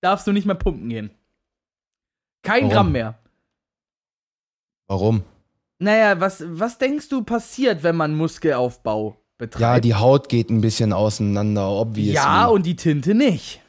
[0.00, 1.10] darfst du nicht mehr pumpen gehen.
[2.42, 2.72] Kein Warum?
[2.72, 3.18] Gramm mehr.
[4.86, 5.24] Warum?
[5.78, 9.60] Naja, was, was denkst du passiert, wenn man Muskelaufbau betreibt?
[9.60, 12.14] Ja, die Haut geht ein bisschen auseinander, obviously.
[12.14, 13.60] Ja, und die Tinte nicht.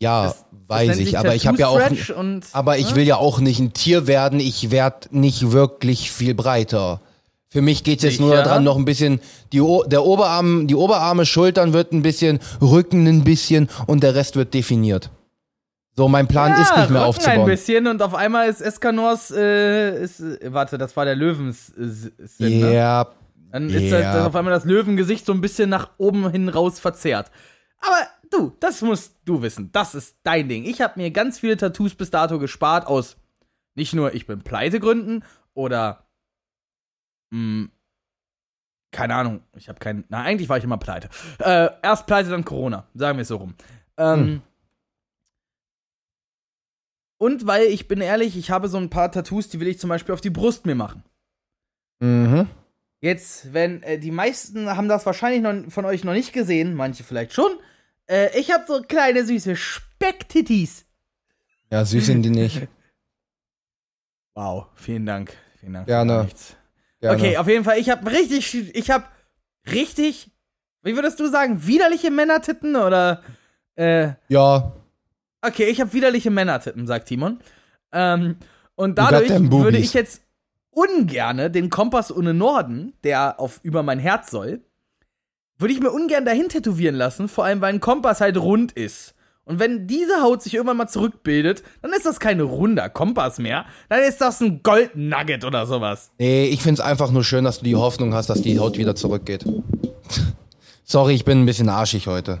[0.00, 1.80] Ja, Das- das weiß nennt ich, aber ich habe ja auch.
[2.16, 2.96] Und, Aber ich ne?
[2.96, 4.40] will ja auch nicht ein Tier werden.
[4.40, 7.00] Ich werd nicht wirklich viel breiter.
[7.48, 9.20] Für mich geht's jetzt nur daran, noch ein bisschen,
[9.52, 14.14] die, o der Oberarm, die Oberarme, Schultern wird ein bisschen, Rücken ein bisschen und der
[14.16, 15.10] Rest wird definiert.
[15.96, 17.46] So, mein Plan ja, ist nicht mehr Rücken ein aufzubauen.
[17.46, 21.72] bisschen und auf einmal ist Escanors, äh, ist, äh, warte, das war der Löwens,
[22.40, 22.74] äh, ne?
[22.74, 23.06] Ja,
[23.52, 24.00] Dann ist Ja.
[24.00, 27.30] das, dann auf einmal das Löwengesicht so ein bisschen nach oben hin raus verzerrt.
[27.80, 27.98] Aber
[28.34, 29.70] du, das musst du wissen.
[29.72, 30.64] Das ist dein Ding.
[30.64, 33.16] Ich habe mir ganz viele Tattoos bis dato gespart aus
[33.76, 36.06] nicht nur ich bin pleite Gründen oder
[37.30, 37.68] mh,
[38.92, 40.04] keine Ahnung, ich habe keinen.
[40.08, 41.08] Na, eigentlich war ich immer pleite.
[41.40, 42.86] Äh, erst pleite, dann Corona.
[42.94, 43.54] Sagen wir es so rum.
[43.96, 44.42] Ähm, Hm.
[47.18, 49.88] Und weil ich bin ehrlich, ich habe so ein paar Tattoos, die will ich zum
[49.88, 51.02] Beispiel auf die Brust mir machen.
[52.00, 52.48] mhm.
[53.00, 57.04] Jetzt, wenn äh, die meisten haben das wahrscheinlich noch, von euch noch nicht gesehen, manche
[57.04, 57.50] vielleicht schon.
[58.08, 60.84] Äh, ich habe so kleine süße Specktitties.
[61.70, 62.68] Ja, süß sind die nicht.
[64.36, 65.32] Wow, vielen Dank.
[65.60, 65.86] Vielen Dank.
[65.86, 66.26] Gerne.
[67.00, 67.16] Gerne.
[67.16, 69.04] Okay, auf jeden Fall, ich habe richtig, ich habe
[69.70, 70.32] richtig,
[70.82, 73.22] wie würdest du sagen, widerliche Männertitten oder
[73.76, 74.72] äh, Ja,
[75.44, 77.38] Okay, ich habe widerliche Männertitten, sagt Timon.
[77.92, 78.36] Ähm,
[78.76, 80.22] und dadurch würde ich jetzt
[80.70, 84.62] ungerne den Kompass ohne Norden, der auf über mein Herz soll,
[85.58, 89.14] würde ich mir ungern dahin tätowieren lassen, vor allem weil ein Kompass halt rund ist.
[89.46, 93.66] Und wenn diese Haut sich irgendwann mal zurückbildet, dann ist das kein runder Kompass mehr,
[93.90, 96.10] dann ist das ein Goldnugget oder sowas.
[96.18, 98.94] nee, ich find's einfach nur schön, dass du die Hoffnung hast, dass die Haut wieder
[98.96, 99.44] zurückgeht.
[100.84, 102.38] Sorry, ich bin ein bisschen arschig heute.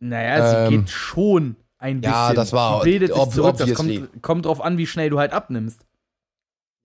[0.00, 2.14] Naja, sie Ähm, geht schon ein bisschen.
[2.14, 3.56] ja, das war Sie bildet sich ob- zurück.
[3.58, 5.80] Das kommt, kommt drauf an, wie schnell du halt abnimmst.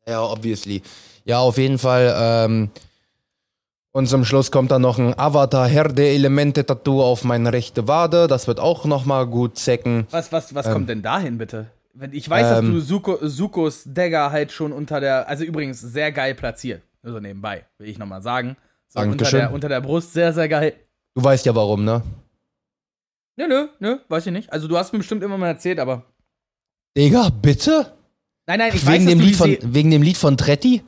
[0.08, 0.82] Ja, obviously.
[1.26, 2.14] Ja, auf jeden Fall.
[2.18, 2.70] Ähm,
[3.94, 8.28] und zum Schluss kommt dann noch ein Avatar Herde Elemente Tattoo auf meine rechte Wade.
[8.28, 10.08] Das wird auch nochmal gut zecken.
[10.10, 11.68] Was, was, was Ähm, kommt denn dahin, bitte?
[12.12, 16.12] Ich weiß, ähm, dass du Suko, Sukos Dagger halt schon unter der, also übrigens sehr
[16.12, 16.82] geil platziert.
[17.04, 18.58] Nur so nebenbei, will ich nochmal sagen.
[18.88, 20.74] So unter der, unter der Brust, sehr, sehr geil.
[21.16, 22.02] Du weißt ja warum, ne?
[23.36, 24.52] Nö, nö, nö, weiß ich nicht.
[24.52, 26.04] Also du hast mir bestimmt immer mal erzählt, aber.
[26.98, 27.94] Digga, bitte?
[28.48, 30.84] Nein, nein, ich Wegen weiß, dem, Lied von, wegen dem Lied von Tretti?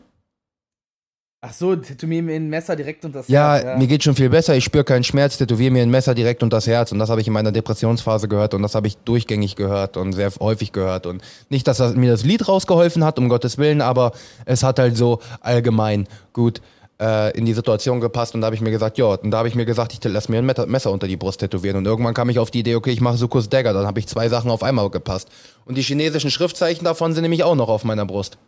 [1.48, 3.80] Ach so, tätowier mir ein Messer direkt unter das Ja, Herz.
[3.80, 4.56] mir geht schon viel besser.
[4.56, 6.92] Ich spüre keinen Schmerz, tätowiere mir ein Messer direkt unter das Herz.
[6.92, 10.14] Und das habe ich in meiner Depressionsphase gehört und das habe ich durchgängig gehört und
[10.14, 11.06] sehr häufig gehört.
[11.06, 14.14] Und nicht, dass das, mir das Lied rausgeholfen hat, um Gottes Willen, aber
[14.46, 16.62] es hat halt so allgemein gut
[17.00, 18.34] äh, in die Situation gepasst.
[18.34, 20.32] Und da habe ich mir gesagt, ja, und da habe ich mir gesagt, ich lasse
[20.32, 21.78] mir ein Messer unter die Brust tätowieren.
[21.78, 23.74] Und irgendwann kam ich auf die Idee, okay, ich mache Sukus Dagger.
[23.74, 25.30] Dann habe ich zwei Sachen auf einmal gepasst.
[25.66, 28.40] Und die chinesischen Schriftzeichen davon sind nämlich auch noch auf meiner Brust.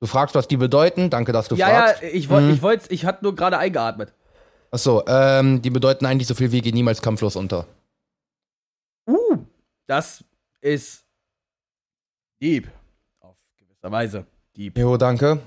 [0.00, 1.10] Du fragst, was die bedeuten.
[1.10, 2.02] Danke, dass du ja, fragst.
[2.02, 2.54] ja, ich wollte, Mhm.
[2.54, 4.12] ich wollte, ich hatte nur gerade eingeatmet.
[4.70, 7.66] Achso, ähm, die bedeuten eigentlich so viel wie geh niemals kampflos unter.
[9.08, 9.38] Uh,
[9.86, 10.22] das,
[10.60, 11.04] ist
[12.42, 12.68] deep.
[13.20, 14.26] Auf gewisser Weise.
[14.56, 14.76] Deep.
[14.76, 15.40] Jo, danke.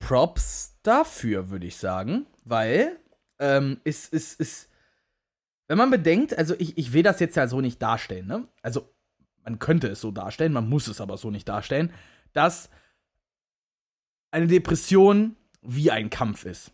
[0.00, 2.26] Props dafür, würde ich sagen.
[2.44, 2.96] Weil
[3.38, 4.68] ähm, ist, ist, ist,
[5.68, 8.48] wenn man bedenkt, also ich, ich will das jetzt ja so nicht darstellen, ne?
[8.62, 8.88] Also
[9.44, 11.92] man könnte es so darstellen, man muss es aber so nicht darstellen,
[12.32, 12.68] dass
[14.32, 16.72] eine Depression wie ein Kampf ist.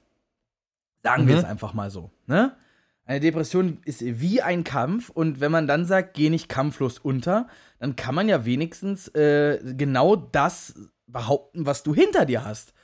[1.02, 1.40] Sagen wir Mhm.
[1.40, 2.56] es einfach mal so, ne?
[3.04, 7.48] Eine Depression ist wie ein Kampf und wenn man dann sagt, geh nicht kampflos unter,
[7.78, 10.74] dann kann man ja wenigstens äh, genau das
[11.06, 12.74] behaupten, was du hinter dir hast.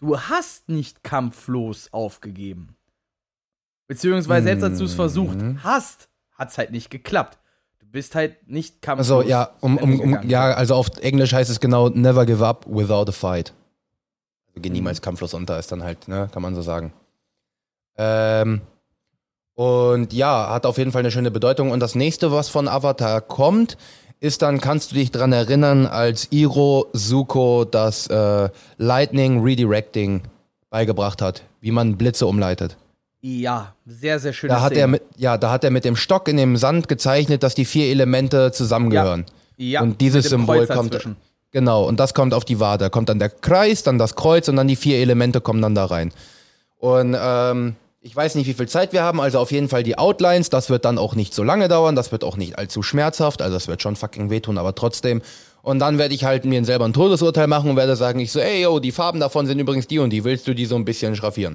[0.00, 2.76] Du hast nicht kampflos aufgegeben.
[3.86, 5.62] Beziehungsweise selbst als du es versucht Mhm.
[5.62, 7.38] hast, hat es halt nicht geklappt.
[7.80, 9.10] Du bist halt nicht kampflos.
[9.10, 12.64] Also ja, um, um, um, ja, also auf Englisch heißt es genau never give up
[12.66, 13.52] without a fight.
[14.54, 16.92] Also geh niemals kampflos unter ist dann halt, ne, kann man so sagen.
[17.96, 18.60] Ähm,
[19.54, 21.70] und ja, hat auf jeden Fall eine schöne Bedeutung.
[21.70, 23.76] Und das nächste, was von Avatar kommt,
[24.20, 30.22] ist dann, kannst du dich dran erinnern, als Iro Zuko das äh, Lightning Redirecting
[30.70, 32.76] beigebracht hat, wie man Blitze umleitet.
[33.20, 34.50] Ja, sehr, sehr schön.
[34.50, 37.42] Da hat er mit, ja, da hat er mit dem Stock in dem Sand gezeichnet,
[37.42, 39.24] dass die vier Elemente zusammengehören.
[39.56, 41.16] ja, und dieses Symbol kommt- dazwischen.
[41.54, 42.86] Genau, und das kommt auf die Wade.
[42.86, 45.76] Da kommt dann der Kreis, dann das Kreuz und dann die vier Elemente kommen dann
[45.76, 46.12] da rein.
[46.78, 49.96] Und ähm, ich weiß nicht, wie viel Zeit wir haben, also auf jeden Fall die
[49.96, 50.50] Outlines.
[50.50, 53.54] Das wird dann auch nicht so lange dauern, das wird auch nicht allzu schmerzhaft, also
[53.54, 55.22] das wird schon fucking wehtun, aber trotzdem.
[55.62, 58.40] Und dann werde ich halt mir selber ein Todesurteil machen und werde sagen, ich so,
[58.40, 60.84] ey, yo, die Farben davon sind übrigens die und die, willst du die so ein
[60.84, 61.54] bisschen schraffieren?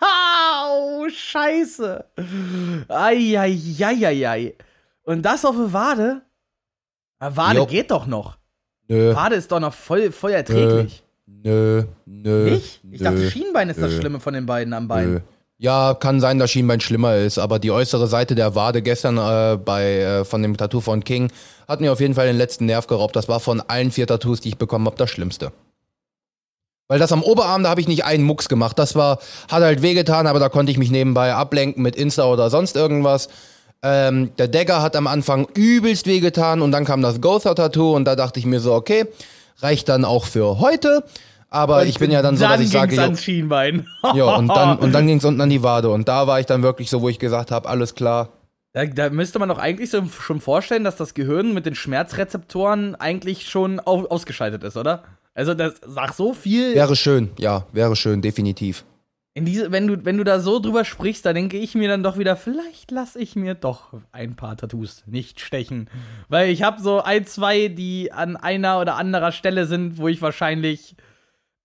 [0.00, 2.06] Au, scheiße.
[2.88, 4.54] Eieieiei.
[5.02, 6.22] Und das auf eine Wade?
[7.20, 7.66] Na, Wade Jo.
[7.66, 8.36] geht doch noch.
[8.88, 11.02] Nö, Wade ist doch noch voll, voll erträglich.
[11.26, 12.50] nö, nö.
[12.50, 12.80] Nicht?
[12.90, 13.04] Ich nö.
[13.04, 15.12] dachte, Schienbein ist das nö, Schlimme von den beiden am Bein.
[15.12, 15.20] Nö.
[15.60, 19.56] Ja, kann sein, dass Schienbein schlimmer ist, aber die äußere Seite der Wade gestern äh,
[19.56, 21.32] bei äh, von dem Tattoo von King
[21.66, 23.16] hat mir auf jeden Fall den letzten Nerv geraubt.
[23.16, 25.52] Das war von allen vier Tattoos, die ich bekommen habe, das Schlimmste.
[26.86, 28.78] Weil das am Oberarm, da habe ich nicht einen Mucks gemacht.
[28.78, 29.18] Das war,
[29.50, 33.28] hat halt wehgetan, aber da konnte ich mich nebenbei ablenken mit Insta oder sonst irgendwas.
[33.82, 38.16] Ähm, der Dagger hat am Anfang übelst wehgetan und dann kam das Gotha-Tattoo und da
[38.16, 39.06] dachte ich mir so, okay,
[39.58, 41.04] reicht dann auch für heute.
[41.50, 43.86] Aber ich bin ja dann so, dass ich sage, ans Schienbein.
[44.14, 45.88] ja, und dann, und dann ging es unten an die Wade.
[45.90, 48.30] Und da war ich dann wirklich so, wo ich gesagt habe, alles klar.
[48.72, 52.96] Da, da müsste man doch eigentlich so schon vorstellen, dass das Gehirn mit den Schmerzrezeptoren
[52.96, 55.04] eigentlich schon au ausgeschaltet ist, oder?
[55.34, 56.74] Also das sagt so viel.
[56.74, 58.84] Wäre schön, ja, wäre schön, definitiv.
[59.38, 62.02] In diese, wenn du, wenn du da so drüber sprichst, da denke ich mir dann
[62.02, 65.88] doch wieder, vielleicht lasse ich mir doch ein paar Tattoos nicht stechen.
[66.28, 70.20] Weil ich habe so ein, zwei, die an einer oder anderer Stelle sind, wo ich
[70.22, 70.96] wahrscheinlich,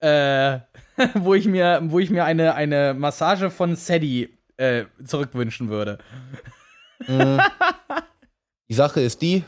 [0.01, 0.59] äh,
[1.15, 5.97] wo ich mir, wo ich mir eine, eine Massage von Sadie äh, zurückwünschen würde.
[8.69, 9.43] Die Sache ist die,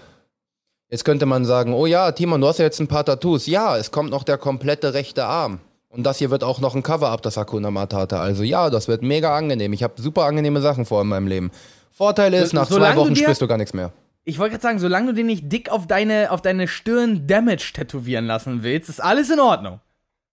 [0.89, 3.45] jetzt könnte man sagen, oh ja, Timon, du hast ja jetzt ein paar Tattoos.
[3.45, 5.61] Ja, es kommt noch der komplette rechte Arm.
[5.95, 8.19] Und das hier wird auch noch ein Cover-Up, das Hakuna Matata.
[8.21, 9.71] Also ja, das wird mega angenehm.
[9.73, 11.51] Ich habe super angenehme Sachen vor in meinem Leben.
[11.91, 13.93] Vorteil ist, So- nach zwei du Wochen dir- spürst du gar nichts mehr.
[14.25, 17.71] Ich wollte gerade sagen, solange du den nicht dick auf deine, auf deine Stirn Damage
[17.73, 19.79] tätowieren lassen willst, ist alles in Ordnung.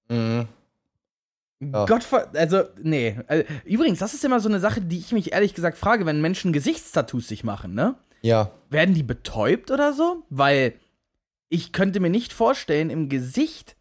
[0.09, 0.49] Mhm.
[1.61, 1.85] Ja.
[1.85, 3.19] Gott, also, nee.
[3.29, 6.21] Also, übrigens, das ist immer so eine Sache, die ich mich ehrlich gesagt frage, wenn
[6.21, 7.95] Menschen Gesichtstattoos sich machen, ne?
[8.23, 10.23] Ja, Werden die betäubt oder so?
[10.31, 10.73] Weil
[11.51, 13.77] ich könnte mir nicht vorstellen, im Gesicht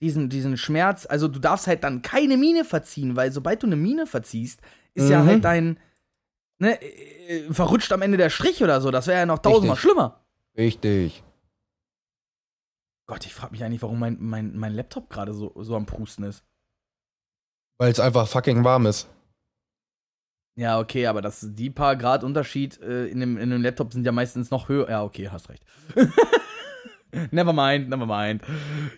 [0.00, 3.76] diesen, diesen Schmerz, also du darfst halt dann keine Miene verziehen, weil sobald du eine
[3.76, 4.60] Miene verziehst,
[4.94, 5.26] ist ja Mhm.
[5.26, 5.80] halt dein,
[6.58, 8.90] ne, äh, verrutscht am Ende der Strich oder so.
[8.90, 9.82] Das wäre ja noch tausendmal Richtig.
[9.90, 10.24] schlimmer.
[10.56, 11.22] richtig.
[13.06, 16.22] Gott, ich frage mich eigentlich, warum mein, mein, mein Laptop gerade so, so am Prusten
[16.24, 16.44] ist.
[17.78, 19.08] Weil es einfach fucking warm ist.
[20.56, 24.04] Ja, okay, aber das die paar Grad Unterschied äh, in, dem, in dem Laptop sind
[24.04, 24.88] ja meistens noch höher.
[24.90, 25.64] Ja, okay, hast recht.
[27.30, 28.42] never mind, never mind.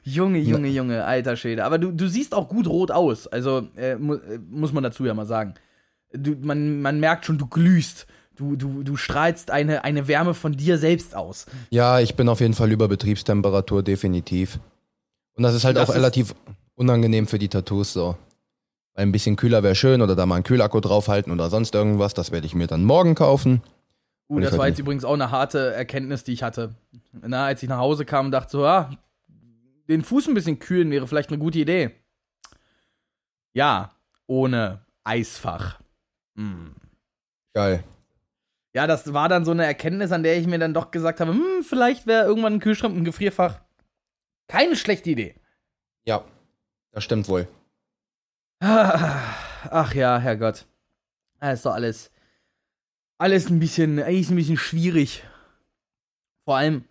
[0.05, 1.65] Junge, Junge, Junge, alter Schäde.
[1.65, 3.27] Aber du, du siehst auch gut rot aus.
[3.27, 5.55] Also äh, mu äh, muss man dazu ja mal sagen.
[6.13, 8.07] Du, man, man merkt schon, du glühst.
[8.37, 11.47] Du, du, du strahlst eine, eine Wärme von dir selbst aus.
[11.71, 14.59] Ja, ich bin auf jeden Fall über Betriebstemperatur, definitiv.
[15.35, 16.35] Und das ist halt Das auch ist- relativ
[16.75, 18.17] unangenehm für die Tattoos so.
[18.95, 22.15] Weil Ein bisschen kühler wäre schön oder da mal einen Kühlakku draufhalten oder sonst irgendwas.
[22.15, 23.63] Das werde ich mir dann morgen kaufen.
[24.29, 26.75] Uh, das war halt jetzt übrigens auch eine harte Erkenntnis, die ich hatte.
[27.13, 28.91] Na, als ich nach Hause kam, dachte so, ja,
[29.89, 31.91] den Fuß ein bisschen kühlen wäre vielleicht eine gute Idee.
[33.53, 33.95] Ja,
[34.27, 35.81] ohne Eisfach.
[36.37, 36.75] Hm.
[37.53, 37.85] Geil.
[38.75, 41.33] Ja, das war dann so eine Erkenntnis, an der ich mir dann doch gesagt habe,
[41.33, 43.61] hm, vielleicht wäre irgendwann ein Kühlschrank, ein Gefrierfach.
[44.49, 45.35] Keine schlechte Idee.
[46.05, 46.25] Ja,
[46.93, 47.47] das stimmt wohl.
[48.61, 50.67] Ach ja, Herrgott.
[51.41, 52.11] Das ist doch alles,
[53.19, 55.25] alles ein bisschen, eigentlich ein bisschen schwierig.
[56.45, 56.85] Vor allem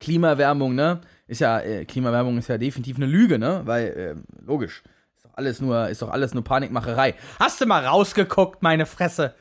[0.00, 1.00] Klimaerwärmung, ne?
[1.26, 3.62] Ist ja, äh, Klimaerwärmung ist ja definitiv eine Lüge, ne?
[3.64, 4.82] Weil, äh, logisch.
[5.16, 7.14] Ist doch alles nur, ist doch alles nur Panikmacherei.
[7.38, 9.34] Hast du mal rausgeguckt, meine Fresse?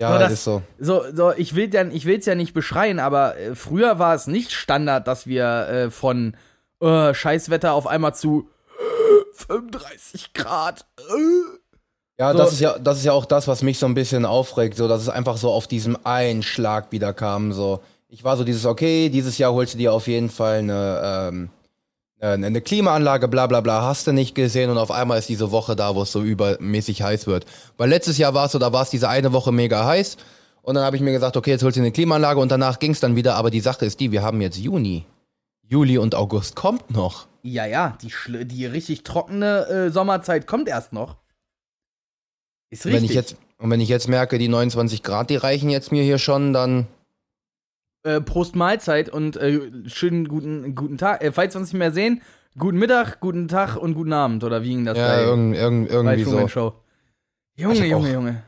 [0.00, 0.62] Ja, So, das- ist so.
[0.78, 4.26] So, so ich will ja, ich will's ja nicht beschreien, aber äh, früher war es
[4.26, 6.36] nicht Standard, dass wir äh, von
[6.80, 10.86] äh, Scheißwetter auf einmal zu äh, 35 Grad.
[10.98, 11.02] Äh.
[12.18, 14.24] Ja, So- das ist ja, das ist ja auch das, was mich so ein bisschen
[14.26, 17.52] aufregt, so dass es einfach so auf diesem einen Schlag wieder kam.
[17.52, 21.00] So, ich war so dieses, okay, dieses Jahr holst du dir auf jeden Fall eine,
[21.04, 21.50] ähm,
[22.20, 25.52] eine, eine Klimaanlage, bla bla bla, hast du nicht gesehen und auf einmal ist diese
[25.52, 27.46] Woche da, wo es so übermäßig heiß wird.
[27.76, 30.16] Weil letztes Jahr war es so, da war es diese eine Woche mega heiß
[30.62, 32.90] und dann habe ich mir gesagt, okay, jetzt holst du eine Klimaanlage und danach ging
[32.90, 35.06] es dann wieder, aber die Sache ist die, wir haben jetzt Juni.
[35.62, 37.28] Juli und August kommt noch.
[37.42, 38.12] Ja, ja, die,
[38.44, 41.16] die richtig trockene äh, Sommerzeit kommt erst noch.
[42.70, 42.92] Ist richtig.
[42.92, 46.02] wenn ich jetzt, und wenn ich jetzt merke, die 29 Grad, die reichen jetzt mir
[46.02, 46.88] hier schon, dann
[48.02, 51.22] äh, Prost Mahlzeit und äh, schönen guten, guten Tag.
[51.22, 52.22] Äh, falls wir uns nicht mehr sehen,
[52.58, 54.44] guten Mittag, guten Tag und guten Abend.
[54.44, 56.48] Oder wie ging das Ja, bei, irgend, irgend, bei irgendwie Truman so.
[56.48, 56.72] Show?
[57.56, 58.42] Junge, Junge, auch- Junge.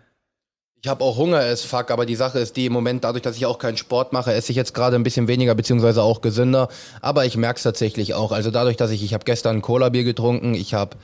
[0.85, 3.37] Ich habe auch Hunger as fuck, aber die Sache ist die, im Moment, dadurch, dass
[3.37, 6.67] ich auch keinen Sport mache, esse ich jetzt gerade ein bisschen weniger, beziehungsweise auch gesünder.
[7.01, 8.33] Aber ich merke es tatsächlich auch.
[8.33, 10.97] Also dadurch, dass ich, ich habe gestern ein Cola-Bier getrunken, ich habe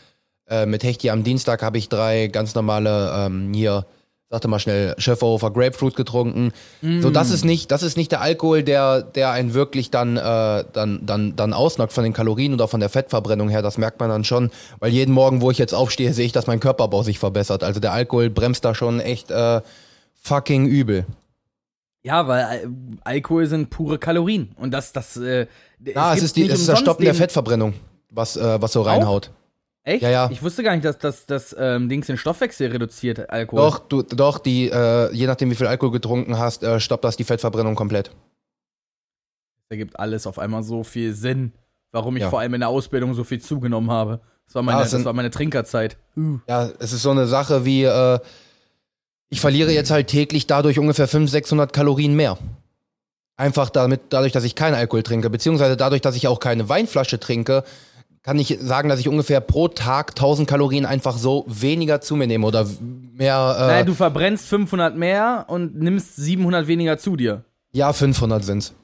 [0.49, 3.87] äh, mit Hechti am Dienstag habe ich drei ganz normale ähm, hier,
[4.31, 6.53] sagte mal schnell, Schöfferhofer Grapefruit getrunken.
[6.83, 10.65] So, das ist nicht, das ist nicht der Alkohol, der, der einen wirklich dann, äh,
[10.73, 13.63] dann, dann, dann ausnockt von den Kalorien oder von der Fettverbrennung her.
[13.63, 16.47] Das merkt man dann schon, weil jeden Morgen, wo ich jetzt aufstehe, sehe ich, dass
[16.47, 17.65] mein Körperbau sich verbessert.
[17.65, 19.63] Also der Alkohol bremst da schon echt äh,
[20.23, 21.07] fucking übel.
[22.03, 22.69] Ja, weil Al
[23.05, 24.51] Alkohol sind pure Kalorien.
[24.57, 25.47] Und das, das, äh,
[25.95, 27.75] Ah, es, gibt ist, die, es ist das umsonst Stoppen der Fettverbrennung,
[28.11, 29.31] was, äh, was so reinhaut.
[29.89, 30.03] Echt?
[30.03, 30.31] Ja, ja.
[30.31, 33.63] Ich wusste gar nicht, dass das, das ähm, Dings den Stoffwechsel reduziert, Alkohol.
[33.63, 37.17] Doch, du, doch, die, äh, je nachdem, wie viel Alkohol getrunken hast, äh, stoppt das
[37.17, 38.11] die Fettverbrennung komplett.
[39.71, 41.53] Da gibt alles auf einmal so viel Sinn,
[41.93, 42.31] warum ich Ja.
[42.31, 44.21] vor allem in der Ausbildung so viel zugenommen habe.
[44.47, 45.97] Das war meine, es sind- das war meine Trinkerzeit.
[46.17, 46.39] Uh.
[46.47, 48.19] Ja, es ist so eine Sache wie, äh,
[49.31, 52.37] ich verliere jetzt halt täglich dadurch ungefähr 500, 600 Kalorien mehr.
[53.37, 57.21] Einfach damit, dadurch, dass ich keinen Alkohol trinke, beziehungsweise dadurch, dass ich auch keine Weinflasche
[57.21, 57.63] trinke,
[58.29, 62.27] kann ich sagen, dass ich ungefähr pro Tag 1000 Kalorien einfach so weniger zu mir
[62.27, 62.67] nehme oder
[63.15, 67.45] mehr, äh, Naja, du verbrennst 500 mehr und nimmst 700 weniger zu dir.
[67.73, 68.75] ja, 500 sind's.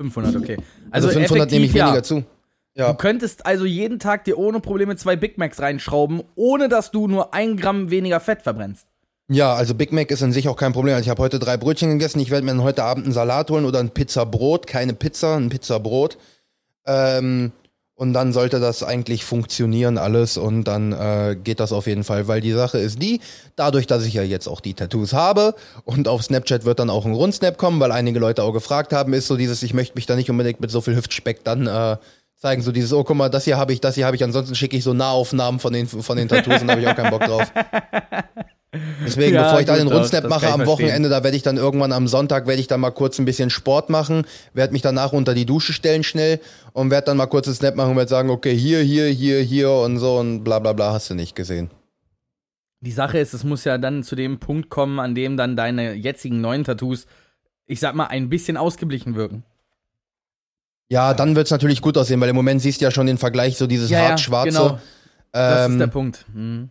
[0.00, 0.56] 500, okay.
[0.90, 1.84] Also, Also, 500 nehme ich ja.
[1.84, 2.24] weniger zu.
[2.72, 2.92] Ja.
[2.92, 7.08] Du könntest also jeden Tag dir ohne Probleme zwei Big Macs reinschrauben, ohne dass du
[7.08, 8.86] nur ein Gramm weniger Fett verbrennst.
[9.28, 10.94] Ja, also Big Mac ist an sich auch kein Problem.
[10.94, 12.20] Also ich habe heute drei Brötchen gegessen.
[12.20, 14.66] Ich werde mir heute Abend einen Salat holen oder ein Pizzabrot.
[14.66, 16.16] Keine Pizza, ein Pizzabrot.
[16.86, 17.52] Ähm,
[17.98, 22.28] und dann sollte das eigentlich funktionieren alles und dann äh, geht das auf jeden Fall.
[22.28, 23.20] Weil die Sache ist die,
[23.56, 27.06] dadurch, dass ich ja jetzt auch die Tattoos habe und auf Snapchat wird dann auch
[27.06, 30.06] ein Rundsnap kommen, weil einige Leute auch gefragt haben, ist so dieses, ich möchte mich
[30.06, 31.96] da nicht unbedingt mit so viel Hüftspeck dann äh,
[32.36, 32.62] zeigen.
[32.62, 34.22] So dieses, oh guck mal, das hier habe ich, das hier habe ich.
[34.22, 36.94] Ansonsten schicke ich so Nahaufnahmen von den, von den Tattoos und da habe ich auch
[36.94, 37.52] keinen Bock drauf.
[39.04, 40.66] Deswegen, Ja, bevor ich da den Rundsnap mache am.
[40.66, 43.48] Wochenende, da werde ich dann irgendwann am Sonntag, werde ich dann mal kurz ein bisschen
[43.48, 46.38] Sport machen, werde mich danach unter die Dusche stellen schnell
[46.74, 49.40] und werde dann mal kurz einen Snap machen und werde sagen, okay, hier, hier, hier,
[49.40, 51.70] hier und so und bla bla bla, hast du nicht gesehen.
[52.80, 55.94] Die Sache ist, es muss ja dann zu dem Punkt kommen, an dem dann deine
[55.94, 57.06] jetzigen neuen Tattoos,
[57.66, 59.44] ich sag mal, ein bisschen ausgeblichen wirken.
[60.90, 63.56] Ja, dann wird's natürlich gut aussehen, weil im Moment siehst du ja schon den Vergleich,
[63.56, 64.50] so dieses hart schwarze.
[64.50, 64.78] genau.
[65.32, 66.24] Das Ähm, ist der Punkt.
[66.32, 66.70] Hm.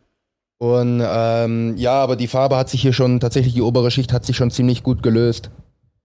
[0.59, 4.25] Und ähm, ja, aber die Farbe hat sich hier schon, tatsächlich die obere Schicht hat
[4.25, 5.51] sich schon ziemlich gut gelöst.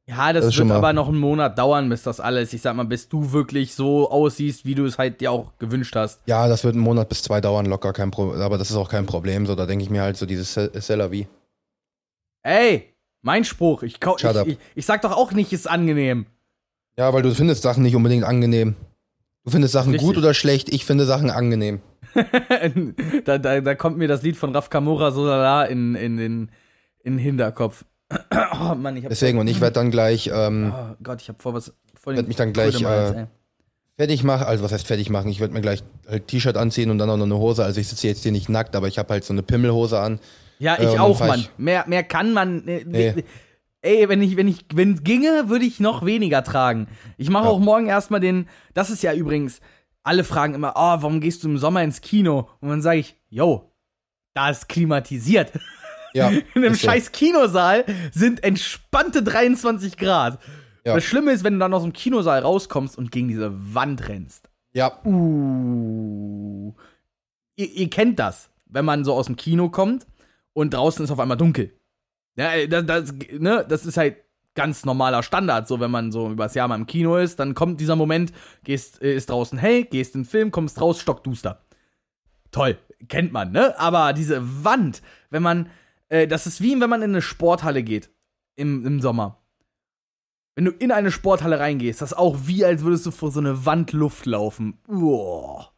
[0.07, 2.85] Ja, das, das wird aber noch einen Monat dauern, bis das alles, ich sag mal,
[2.85, 6.21] bis du wirklich so aussiehst, wie du es halt dir auch gewünscht hast.
[6.27, 8.89] Ja, das wird einen Monat bis zwei dauern, locker, kein Pro aber das ist auch
[8.89, 9.47] kein Problem.
[9.47, 11.29] So, da denke ich mir halt so dieses Seller wie.
[12.43, 16.27] Ey, mein Spruch, ich, ich, ich, ich sag doch auch nicht, ist angenehm.
[16.99, 18.75] Ja, weil du findest Sachen nicht unbedingt angenehm.
[19.45, 20.07] Du findest Sachen Richtig.
[20.07, 21.81] gut oder schlecht, ich finde Sachen angenehm.
[23.25, 26.51] da, da, da kommt mir das Lied von Raf Kamora so lala in, in den
[27.05, 27.85] in den Hinterkopf.
[28.13, 31.43] oh Mann, ich hab Deswegen, und ich werde dann gleich ähm, Oh Gott, ich hab
[31.43, 33.27] vor was voll Werd mich dann gleich, äh,
[33.97, 34.45] fertig machen.
[34.47, 35.29] Also, was heißt fertig machen?
[35.31, 37.65] Ich werde mir gleich halt T-Shirt anziehen und dann auch noch eine Hose.
[37.65, 40.19] Also, ich sitze jetzt hier nicht nackt, aber ich habe halt so eine Pimmelhose an.
[40.59, 41.41] Ja, äh, ich dann auch, Mann.
[41.41, 42.67] ich- Mehr, mehr kann man.
[42.69, 43.25] Äh, Nee.
[43.85, 46.87] Ey, wenn ich, wenn ich, wenn es ginge, würde ich noch weniger tragen.
[47.19, 47.51] Ich mache Ja.
[47.51, 48.47] auch morgen erstmal den.
[48.75, 49.61] Das ist ja übrigens.
[50.05, 52.49] Alle fragen immer, oh, warum gehst du im Sommer ins Kino?
[52.61, 53.73] Und dann sage ich, yo,
[54.35, 55.53] da ist klimatisiert.
[56.15, 56.81] Ja, In einem so.
[56.81, 60.39] scheiß Kinosaal sind entspannte 23 Grad.
[60.85, 60.95] Ja.
[60.97, 64.51] Das Schlimme ist, wenn du dann aus dem Kinosaal rauskommst und gegen diese Wand rennst.
[64.75, 66.75] Ja, Uh.
[67.57, 70.07] Ihr, ihr kennt das, wenn man so aus dem Kino kommt
[70.53, 71.73] und draußen ist auf einmal dunkel.
[72.37, 74.17] Ja, das, das, ne, das ist halt
[74.55, 75.67] ganz normaler Standard.
[75.69, 78.33] So, wenn man so übers Jahr mal im Kino ist, dann kommt dieser Moment,
[78.65, 81.65] gehst, äh, ist draußen hell, gehst in den Film, kommst raus, stockduster.
[82.51, 82.79] Toll,
[83.09, 83.79] kennt man, ne?
[83.79, 85.71] Aber diese Wand, wenn man,
[86.09, 88.11] äh, das ist wie wenn man in eine Sporthalle geht
[88.57, 89.39] im, im Sommer.
[90.55, 93.41] Wenn du in eine Sporthalle reingehst, das ist auch wie, als würdest du vor so
[93.41, 94.79] eine Wand Luft laufen.
[94.87, 95.73] Uah.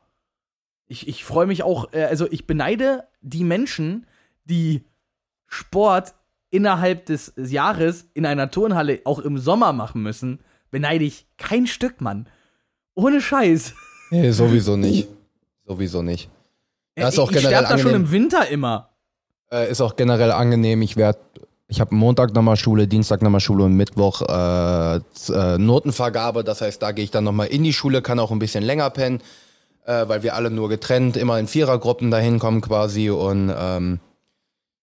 [0.86, 4.06] Ich, ich freue mich auch, äh, also ich beneide die Menschen,
[4.44, 4.84] die
[5.46, 6.14] Sport
[6.54, 10.38] innerhalb des Jahres in einer Turnhalle auch im Sommer machen müssen,
[10.70, 12.28] beneide ich kein Stück, Mann.
[12.94, 13.74] Ohne Scheiß.
[14.10, 15.08] Nee, sowieso nicht.
[15.66, 16.30] Sowieso nicht.
[16.94, 18.06] Das ist auch ich generell sterbe da schon angenehm.
[18.06, 18.90] im Winter immer.
[19.50, 20.80] Äh, ist auch generell angenehm.
[20.82, 21.18] Ich werde,
[21.66, 26.44] ich habe Montag nochmal Schule, Dienstag nochmal Schule und Mittwoch äh, äh, Notenvergabe.
[26.44, 28.90] Das heißt, da gehe ich dann nochmal in die Schule, kann auch ein bisschen länger
[28.90, 29.22] pennen,
[29.86, 33.10] äh, weil wir alle nur getrennt, immer in Vierergruppen dahin kommen quasi.
[33.10, 33.98] Und ähm,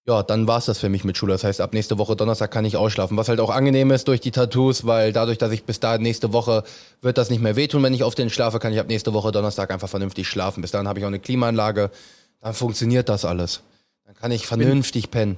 [0.07, 1.33] ja, dann war's das für mich mit Schule.
[1.33, 3.17] Das heißt, ab nächste Woche Donnerstag kann ich ausschlafen.
[3.17, 6.33] Was halt auch angenehm ist durch die Tattoos, weil dadurch, dass ich bis dahin nächste
[6.33, 6.63] Woche
[7.01, 9.31] wird das nicht mehr wehtun, wenn ich auf den schlafe, kann ich ab nächste Woche
[9.31, 10.61] Donnerstag einfach vernünftig schlafen.
[10.61, 11.91] Bis dahin habe ich auch eine Klimaanlage.
[12.39, 13.61] Dann funktioniert das alles.
[14.05, 15.37] Dann kann ich vernünftig pennen.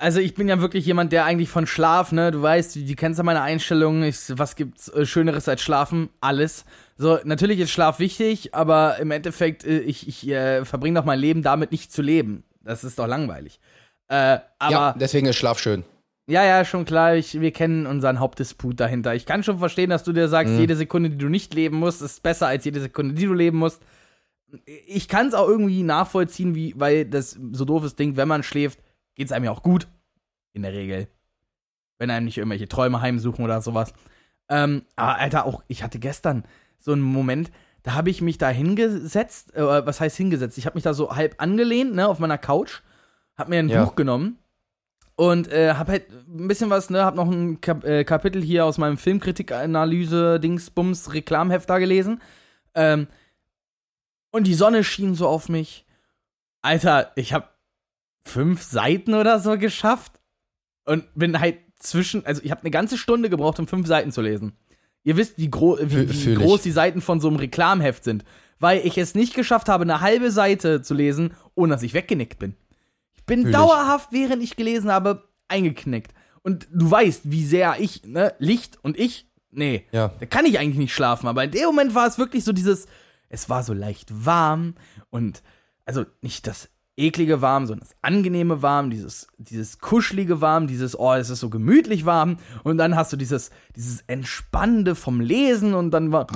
[0.00, 2.94] Also ich bin ja wirklich jemand, der eigentlich von Schlaf, ne, du weißt, du, du
[2.94, 6.10] kennst ja meine Einstellung, ich, was gibt's äh, Schöneres als Schlafen?
[6.20, 6.64] Alles.
[6.96, 11.18] So, natürlich ist Schlaf wichtig, aber im Endeffekt, äh, ich, ich äh, verbringe doch mein
[11.18, 12.44] Leben damit nicht zu leben.
[12.68, 13.60] Das ist doch langweilig.
[14.08, 15.84] Äh, aber ja, deswegen ist Schlaf schön.
[16.26, 17.16] Ja, ja, schon klar.
[17.16, 19.14] Ich, wir kennen unseren Hauptdisput dahinter.
[19.14, 20.60] Ich kann schon verstehen, dass du dir sagst, Mhm.
[20.60, 23.56] jede Sekunde, die du nicht leben musst, ist besser als jede Sekunde, die du leben
[23.56, 23.82] musst.
[24.86, 28.80] Ich kann es auch irgendwie nachvollziehen, wie, weil das so doofes Ding, wenn man schläft,
[29.14, 29.88] geht es einem ja auch gut.
[30.52, 31.08] In der Regel.
[31.98, 33.94] Wenn einem nicht irgendwelche Träume heimsuchen oder sowas.
[34.50, 36.44] Ähm, aber Alter, auch, ich hatte gestern
[36.78, 37.50] so einen Moment,
[37.88, 40.58] da habe ich mich da hingesetzt, äh, was heißt hingesetzt?
[40.58, 42.82] Ich habe mich da so halb angelehnt, ne, auf meiner Couch,
[43.34, 43.82] hab mir ein Ja.
[43.82, 44.38] Buch genommen
[45.16, 48.66] und äh, hab halt ein bisschen was, ne, hab noch ein Kap äh, Kapitel hier
[48.66, 52.20] aus meinem Filmkritik-Analyse, Dingsbums, Reklamheft da gelesen.
[52.74, 53.06] Ähm,
[54.32, 55.86] und die Sonne schien so auf mich.
[56.60, 57.56] Alter, ich hab
[58.22, 60.20] fünf Seiten oder so geschafft
[60.84, 64.20] und bin halt zwischen, also ich habe eine ganze Stunde gebraucht, um fünf Seiten zu
[64.20, 64.58] lesen.
[65.08, 66.38] Ihr wisst, wie, gro wie, wie ich.
[66.38, 68.24] groß die Seiten von so einem Reklamheft sind,
[68.60, 72.38] weil ich es nicht geschafft habe, eine halbe Seite zu lesen, ohne dass ich weggenickt
[72.38, 72.54] bin.
[73.16, 73.56] Ich bin Fühl ich.
[73.56, 76.12] dauerhaft, während ich gelesen habe, eingeknickt.
[76.42, 80.08] Und du weißt, wie sehr ich, ne, Licht und ich, nee, Ja.
[80.20, 81.26] da kann ich eigentlich nicht schlafen.
[81.26, 82.86] Aber in dem Moment war es wirklich so dieses,
[83.30, 84.74] es war so leicht warm
[85.08, 85.42] und,
[85.86, 86.68] also nicht das
[86.98, 91.48] eklige warm, sondern das angenehme warm, dieses, dieses kuschelige warm, dieses, oh, es ist so
[91.48, 92.38] gemütlich warm.
[92.64, 96.26] Und dann hast du dieses, dieses Entspannende vom Lesen und dann war,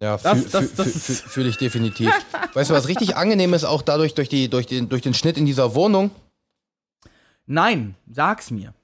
[0.00, 2.12] Ja, fühle fühl ich definitiv.
[2.54, 5.36] weißt du, was richtig angenehm ist, auch dadurch, durch, die, durch, den, durch den Schnitt
[5.36, 6.10] in dieser Wohnung?
[7.46, 8.74] nein, sag's mir.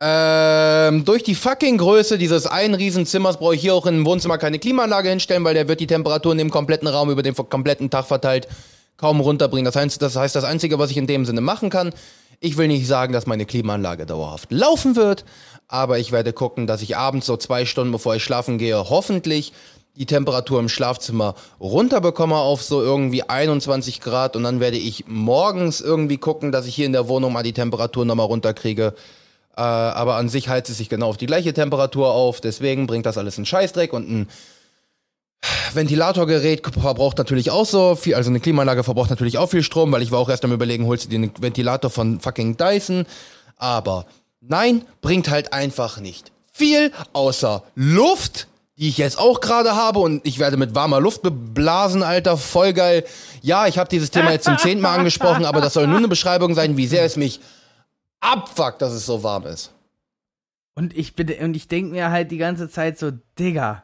[0.00, 4.60] Ähm, durch die fucking Größe dieses einen Riesenzimmers brauche ich hier auch im Wohnzimmer keine
[4.60, 8.06] Klimaanlage hinstellen, weil der wird die Temperatur in dem kompletten Raum über den kompletten Tag
[8.06, 8.46] verteilt
[8.96, 9.64] kaum runterbringen.
[9.64, 11.92] Das heißt, das heißt, das Einzige, was ich in dem Sinne machen kann,
[12.40, 15.24] ich will nicht sagen, dass meine Klimaanlage dauerhaft laufen wird,
[15.66, 19.52] aber ich werde gucken, dass ich abends so zwei Stunden bevor ich schlafen gehe, hoffentlich
[19.96, 25.80] die Temperatur im Schlafzimmer runterbekomme auf so irgendwie 21 Grad und dann werde ich morgens
[25.80, 28.94] irgendwie gucken, dass ich hier in der Wohnung mal die Temperatur nochmal runterkriege.
[29.58, 33.06] Äh, aber an sich heizt es sich genau auf die gleiche Temperatur auf, deswegen bringt
[33.06, 34.28] das alles einen Scheißdreck und ein
[35.74, 40.02] Ventilatorgerät verbraucht natürlich auch so viel, also eine Klimaanlage verbraucht natürlich auch viel Strom, weil
[40.02, 43.04] ich war auch erst am überlegen, holst du dir einen Ventilator von fucking Dyson,
[43.56, 44.06] aber
[44.40, 48.46] nein, bringt halt einfach nicht viel, außer Luft,
[48.76, 49.98] die ich jetzt auch gerade habe.
[49.98, 53.04] Und ich werde mit warmer Luft beblasen, Alter, voll geil.
[53.42, 56.08] Ja, ich habe dieses Thema jetzt zum zehnten Mal angesprochen, aber das soll nur eine
[56.08, 57.40] Beschreibung sein, wie sehr es mich
[58.20, 59.72] abfuckt, dass es so warm ist.
[60.74, 63.82] Und ich bin, und ich denke mir halt die ganze Zeit so, Digga,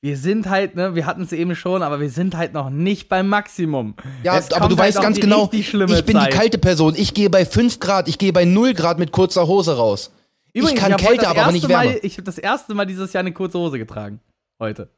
[0.00, 3.08] wir sind halt, ne, wir hatten es eben schon, aber wir sind halt noch nicht
[3.08, 3.94] beim Maximum.
[4.22, 6.32] Ja, Jetzt aber du halt weißt ganz genau, ich bin Zeit.
[6.32, 6.94] die kalte Person.
[6.94, 10.12] Ich gehe bei 5 Grad, ich gehe bei 0 Grad mit kurzer Hose raus.
[10.52, 11.90] ich kann heute Kälte, aber erste nicht Wärme.
[11.92, 14.20] Mal, ich habe das erste Mal dieses Jahr eine kurze Hose getragen.
[14.60, 14.90] Heute.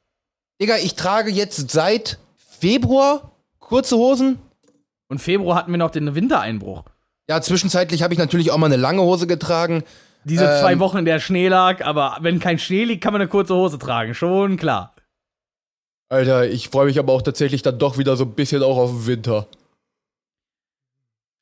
[0.61, 4.39] Digga, ich trage jetzt seit Februar kurze Hosen.
[5.09, 6.85] Und Februar hatten wir noch den Wintereinbruch.
[7.29, 9.83] Ja, zwischenzeitlich habe ich natürlich auch mal eine lange Hose getragen.
[10.25, 10.61] Diese Ähm.
[10.61, 13.55] zwei Wochen, in der Schnee lag, aber wenn kein Schnee liegt, kann man eine kurze
[13.55, 14.15] Hose tragen.
[14.15, 14.95] Schon klar.
[16.09, 18.91] Alter, ich freue mich aber auch tatsächlich dann doch wieder so ein bisschen auch auf
[18.91, 19.49] den Winter.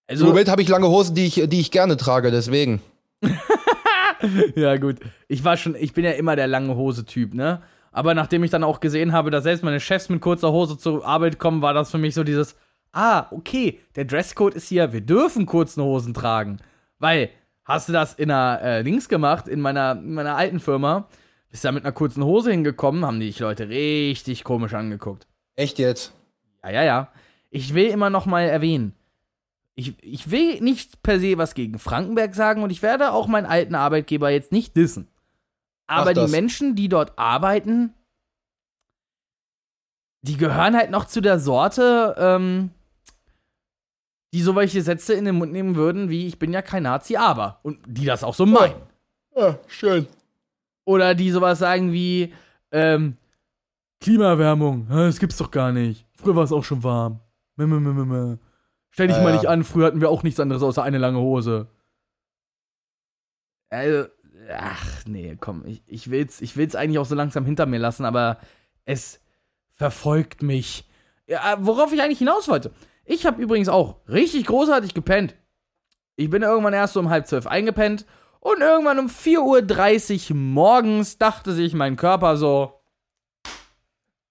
[0.07, 2.83] Also, Im Moment habe ich lange Hosen, die ich, die ich gerne trage, deswegen.
[4.55, 5.01] ja, gut.
[5.29, 7.63] Ich war schon, ich bin ja immer der lange Hose-Typ, ne?
[7.93, 11.07] Aber nachdem ich dann auch gesehen habe, dass selbst meine Chefs mit kurzer Hose zur
[11.07, 12.57] Arbeit kommen, war das für mich so dieses,
[12.95, 16.59] ah, okay, der Dresscode ist hier, wir dürfen kurzen Hosen tragen.
[16.99, 17.31] Weil,
[17.65, 21.09] hast du das in einer äh, Links gemacht, in meiner, in meiner alten Firma,
[21.51, 25.27] bist da mit einer kurzen Hose hingekommen, haben die dich Leute richtig komisch angeguckt.
[25.57, 26.13] Echt jetzt?
[26.63, 27.09] Ja, ja, ja.
[27.51, 28.95] Ich will immer noch mal erwähnen,
[29.77, 33.47] ich, ich will nicht per se was gegen Frankenberg sagen und ich werde auch meinen
[33.47, 35.09] alten Arbeitgeber jetzt nicht dissen.
[35.87, 36.31] Aber die.
[36.31, 37.93] Menschen, die dort arbeiten,
[40.23, 42.71] die gehören halt noch zu der Sorte, ähm,
[44.35, 47.15] die so welche Sätze in den Mund nehmen würden, wie ich bin ja kein Nazi,
[47.17, 47.61] aber.
[47.63, 48.75] Und die das auch so meinen.
[49.37, 50.09] Ja, schön.
[50.85, 52.35] Oder die sowas sagen wie,
[52.73, 53.17] ähm,
[54.01, 56.05] Klimaerwärmung, das gibt's doch gar nicht.
[56.17, 57.21] Früher war es auch schon warm.
[58.91, 59.37] Stell dich Ja, mal ja.
[59.37, 61.69] nicht an, früher hatten wir auch nichts anderes außer eine lange Hose.
[63.71, 64.09] Also,
[64.53, 68.05] ach nee, komm, ich, ich will's, ich will's eigentlich auch so langsam hinter mir lassen,
[68.05, 68.39] aber
[68.85, 69.21] es
[69.75, 70.89] verfolgt mich.
[71.29, 72.73] Ja, worauf ich eigentlich hinaus wollte.
[73.05, 75.35] Ich habe übrigens auch richtig großartig gepennt.
[76.17, 78.07] Ich bin irgendwann erst so um halb zwölf eingepennt
[78.41, 82.81] und irgendwann um 4.30 Uhr morgens dachte sich mein Körper so,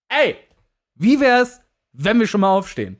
[0.09, 0.37] ey,
[0.95, 1.61] wie wär's,
[1.91, 2.99] wenn wir schon mal aufstehen?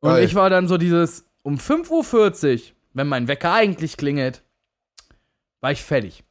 [0.00, 0.24] Und Geil.
[0.24, 4.42] ich war dann so dieses, um 5.40 Uhr, wenn mein Wecker eigentlich klingelt,
[5.60, 6.24] war ich fertig.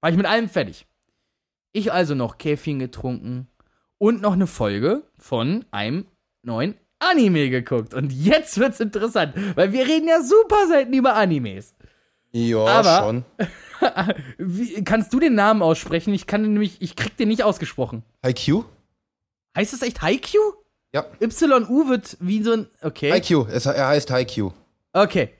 [0.00, 0.86] War ich mit allem fertig.
[1.72, 3.48] Ich also noch Käffchen getrunken
[3.98, 6.06] und noch eine Folge von einem
[6.42, 7.94] neuen Anime geguckt.
[7.94, 11.74] Und jetzt wird's interessant, weil wir reden ja super selten über Animes.
[12.32, 13.24] Ja, Aber- schon.
[14.38, 16.14] Wie, kannst du den Namen aussprechen?
[16.14, 18.02] Ich kann den nämlich, ich krieg den nicht ausgesprochen.
[18.24, 18.64] IQ?
[19.56, 20.40] Heißt es echt Haikyuu?
[20.94, 21.04] Ja.
[21.20, 22.66] YU wird wie so ein.
[22.82, 23.16] Okay.
[23.16, 24.52] IQ, es, er heißt IQ.
[24.92, 25.30] Okay.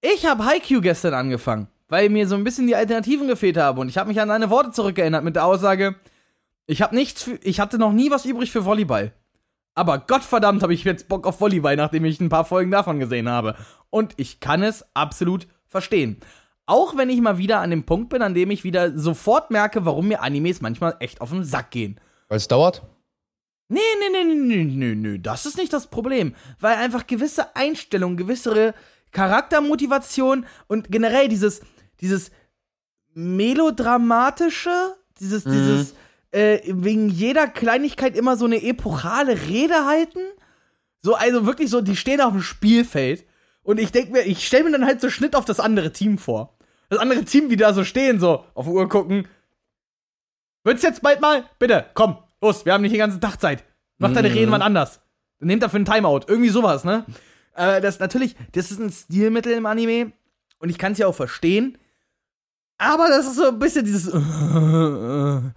[0.00, 3.88] Ich habe Haikyuu gestern angefangen, weil mir so ein bisschen die Alternativen gefehlt haben und
[3.88, 5.94] ich habe mich an deine Worte zurückerinnert mit der Aussage,
[6.66, 9.12] ich habe nichts für, ich hatte noch nie was übrig für Volleyball.
[9.74, 13.28] Aber Gottverdammt habe ich jetzt Bock auf Volleyball, nachdem ich ein paar Folgen davon gesehen
[13.28, 13.56] habe.
[13.90, 16.18] Und ich kann es absolut verstehen.
[16.66, 19.84] Auch wenn ich mal wieder an dem Punkt bin, an dem ich wieder sofort merke,
[19.84, 21.98] warum mir Animes manchmal echt auf den Sack gehen.
[22.28, 22.82] Weil es dauert?
[23.68, 26.34] Nee, nee, nee, nee, nee, nee, nee, das ist nicht das Problem.
[26.60, 28.74] Weil einfach gewisse Einstellungen, gewisse
[29.12, 31.62] Charaktermotivation und generell dieses,
[32.00, 32.30] dieses
[33.14, 35.94] melodramatische, dieses, dieses,
[36.32, 40.20] äh, wegen jeder Kleinigkeit immer so eine epochale Rede halten.
[41.02, 43.24] So, also wirklich so, die stehen auf dem Spielfeld
[43.62, 46.18] und ich denke mir, ich stelle mir dann halt so Schnitt auf das andere Team
[46.18, 46.56] vor.
[46.88, 49.26] Das andere Team, wie da so stehen, so auf die Uhr gucken.
[50.64, 51.44] Wird's jetzt bald mal?
[51.58, 53.64] Bitte, komm, los, wir haben nicht den ganzen Tag Zeit.
[53.98, 54.34] Mach deine Mhm.
[54.34, 55.00] Reden wann anders.
[55.40, 56.20] Nehmt dafür einen Timeout.
[56.28, 57.04] Irgendwie sowas, ne?
[57.54, 60.12] Äh, das natürlich, das ist ein Stilmittel im Anime
[60.58, 61.78] und ich kann es ja auch verstehen.
[62.78, 64.06] Aber das ist so ein bisschen dieses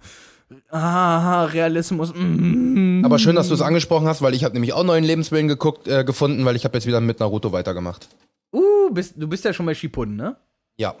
[0.70, 2.12] ah, Realismus.
[2.14, 3.04] mm.
[3.04, 5.88] Aber schön, dass du es angesprochen hast, weil ich habe nämlich auch neuen Lebenswillen geguckt,
[5.88, 8.08] äh, gefunden, weil ich habe jetzt wieder mit Naruto weitergemacht.
[8.52, 10.36] Uh, bist, du bist ja schon bei Shippuden, ne?
[10.76, 10.94] Ja.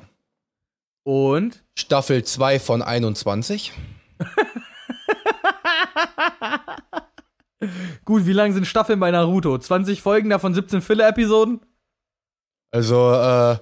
[1.04, 3.72] Und Staffel 2 von 21.
[8.04, 9.56] gut, wie lang sind Staffeln bei Naruto?
[9.56, 11.60] 20 Folgen, davon 17 Filler-Episoden?
[12.72, 13.58] Also, äh,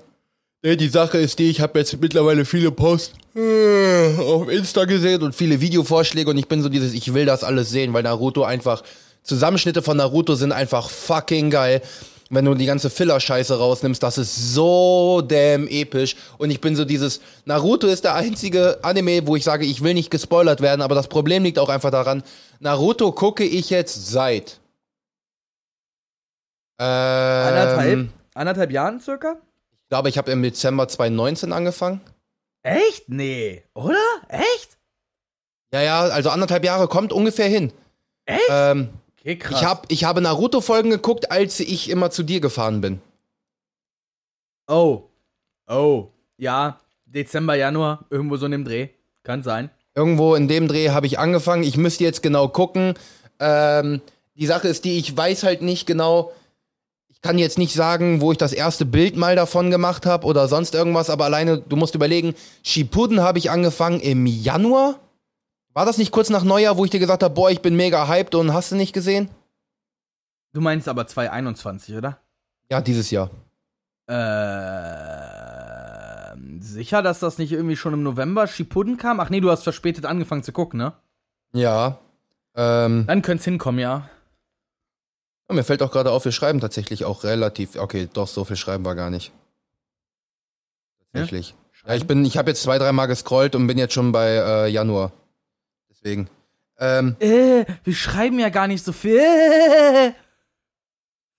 [0.64, 5.22] nee, die Sache ist die, ich habe jetzt mittlerweile viele Posts äh, auf Insta gesehen
[5.22, 8.42] und viele Videovorschläge und ich bin so dieses, ich will das alles sehen, weil Naruto
[8.42, 8.82] einfach,
[9.22, 11.82] Zusammenschnitte von Naruto sind einfach fucking geil.
[12.30, 16.16] Wenn du die ganze Filler-Scheiße rausnimmst, das ist so damn episch.
[16.38, 19.94] Und ich bin so dieses, Naruto ist der einzige Anime, wo ich sage, ich will
[19.94, 22.22] nicht gespoilert werden, aber das Problem liegt auch einfach daran,
[22.60, 24.58] Naruto gucke ich jetzt seit
[26.78, 29.36] ähm, Anderthalb, anderthalb Jahren circa?
[29.94, 32.00] Ich glaube, ich habe im Dezember 2019 angefangen.
[32.64, 33.08] Echt?
[33.08, 33.62] Nee.
[33.74, 33.94] Oder?
[34.26, 34.76] Echt?
[35.72, 37.72] Ja, ja, also anderthalb Jahre kommt ungefähr hin.
[38.26, 38.42] Echt?
[38.50, 38.88] Ähm,
[39.20, 39.60] Okay, krass.
[39.60, 43.00] ich, hab, ich habe Naruto-Folgen geguckt, als ich immer zu dir gefahren bin.
[44.66, 45.04] Oh.
[45.68, 46.08] Oh.
[46.38, 48.88] Ja, Dezember, Januar, irgendwo so in dem Dreh.
[49.22, 49.70] Kann sein.
[49.94, 51.62] Irgendwo in dem Dreh habe ich angefangen.
[51.62, 52.94] Ich müsste jetzt genau gucken.
[53.38, 54.00] Ähm,
[54.34, 56.32] die Sache ist die, ich weiß halt nicht genau.
[57.24, 60.46] Ich kann jetzt nicht sagen, wo ich das erste Bild mal davon gemacht habe oder
[60.46, 64.96] sonst irgendwas, aber alleine, du musst überlegen, Shippuden habe ich angefangen im Januar.
[65.72, 68.08] War das nicht kurz nach Neujahr, wo ich dir gesagt habe, boah, ich bin mega
[68.08, 69.30] hyped und hast du nicht gesehen?
[70.52, 72.18] Du meinst aber 2021, oder?
[72.70, 73.30] Ja, dieses Jahr.
[74.06, 74.20] Ähm,
[76.60, 79.18] sicher, dass das nicht irgendwie schon im November Shippuden kam?
[79.18, 80.92] Ach nee, du hast verspätet angefangen zu gucken, ne?
[81.54, 81.96] Ja.
[82.54, 84.10] Ähm, Dann könnte es hinkommen, ja.
[85.48, 87.76] Mir fällt auch gerade auf, wir schreiben tatsächlich auch relativ.
[87.76, 89.32] Okay, doch, so viel schreiben wir gar nicht.
[91.12, 91.54] Tatsächlich.
[91.86, 94.68] Ja, ich bin, ich habe jetzt zwei, dreimal gescrollt und bin jetzt schon bei äh,
[94.68, 95.12] Januar.
[95.90, 96.28] Deswegen.
[96.78, 99.18] Ähm, Äh, wir schreiben ja gar nicht so viel.
[99.18, 100.12] Äh,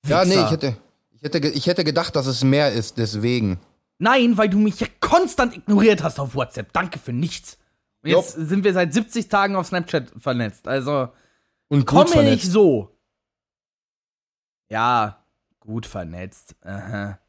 [0.07, 0.77] Ja, nee, ich hätte,
[1.11, 3.59] ich, hätte, ich hätte gedacht, dass es mehr ist, deswegen.
[3.97, 6.71] Nein, weil du mich ja konstant ignoriert hast auf WhatsApp.
[6.73, 7.57] Danke für nichts.
[8.03, 10.67] Und jetzt sind wir seit 70 Tagen auf Snapchat vernetzt.
[10.67, 11.09] Also,
[11.69, 12.94] Und komm gut mir nicht so.
[14.69, 15.23] Ja,
[15.59, 16.55] gut vernetzt.
[16.63, 17.19] Aha.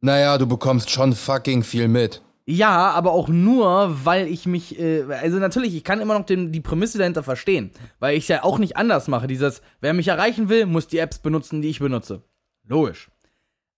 [0.00, 2.22] Naja, du bekommst schon fucking viel mit.
[2.46, 6.52] Ja, aber auch nur, weil ich mich, äh, also natürlich, ich kann immer noch den,
[6.52, 7.70] die Prämisse dahinter verstehen,
[8.00, 9.26] weil ich es ja auch nicht anders mache.
[9.26, 12.22] Dieses, wer mich erreichen will, muss die Apps benutzen, die ich benutze.
[12.66, 13.10] Logisch.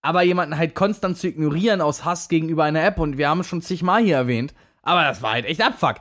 [0.02, 3.46] Aber jemanden halt konstant zu ignorieren aus Hass gegenüber einer App, und wir haben es
[3.46, 5.96] schon zigmal hier erwähnt, aber das war halt echt Abfuck.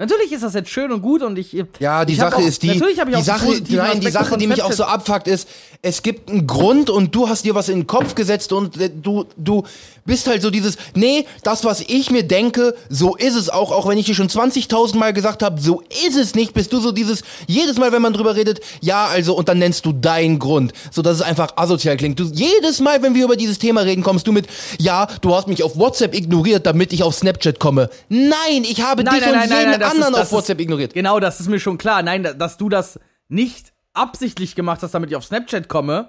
[0.00, 1.52] Natürlich ist das jetzt schön und gut und ich.
[1.80, 4.00] Ja, die ich Sache auch, ist die, Natürlich habe ich die auch Sache, positiven nein,
[4.00, 5.48] die Sache, die mich auch so abfuckt, ist,
[5.82, 8.90] es gibt einen Grund und du hast dir was in den Kopf gesetzt und äh,
[8.90, 9.64] du, du
[10.08, 13.86] bist halt so dieses, nee, das, was ich mir denke, so ist es auch, auch
[13.86, 16.90] wenn ich dir schon 20.000 Mal gesagt habe, so ist es nicht, bist du so
[16.92, 20.72] dieses, jedes Mal, wenn man drüber redet, ja, also, und dann nennst du deinen Grund,
[20.90, 22.18] so dass es einfach asozial klingt.
[22.18, 24.48] Du, jedes Mal, wenn wir über dieses Thema reden, kommst du mit,
[24.78, 27.90] ja, du hast mich auf WhatsApp ignoriert, damit ich auf Snapchat komme.
[28.08, 30.94] Nein, ich habe Nein, dich nein, und nein, jeden anderen ist- auf WhatsApp ist, ignoriert.
[30.94, 32.02] Genau, das ist mir schon klar.
[32.02, 32.98] Nein, da- dass du das
[33.28, 36.08] nicht absichtlich gemacht hast, damit ich auf Snapchat komme,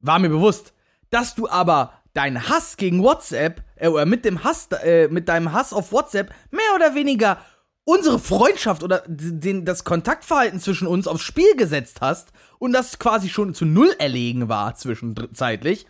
[0.00, 0.72] war mir bewusst.
[1.10, 5.52] Dass du aber deinen Hass gegen WhatsApp, äh, oder mit dem Hass, äh, mit deinem
[5.52, 7.38] Hass auf WhatsApp mehr oder weniger
[7.84, 13.28] unsere Freundschaft oder den, das Kontaktverhalten zwischen uns aufs Spiel gesetzt hast und das quasi
[13.28, 15.86] schon zu null erlegen war zwischenzeitlich,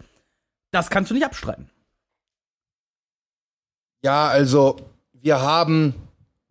[0.70, 1.68] das kannst du nicht abstreiten.
[4.02, 4.76] Ja, also
[5.12, 5.94] wir haben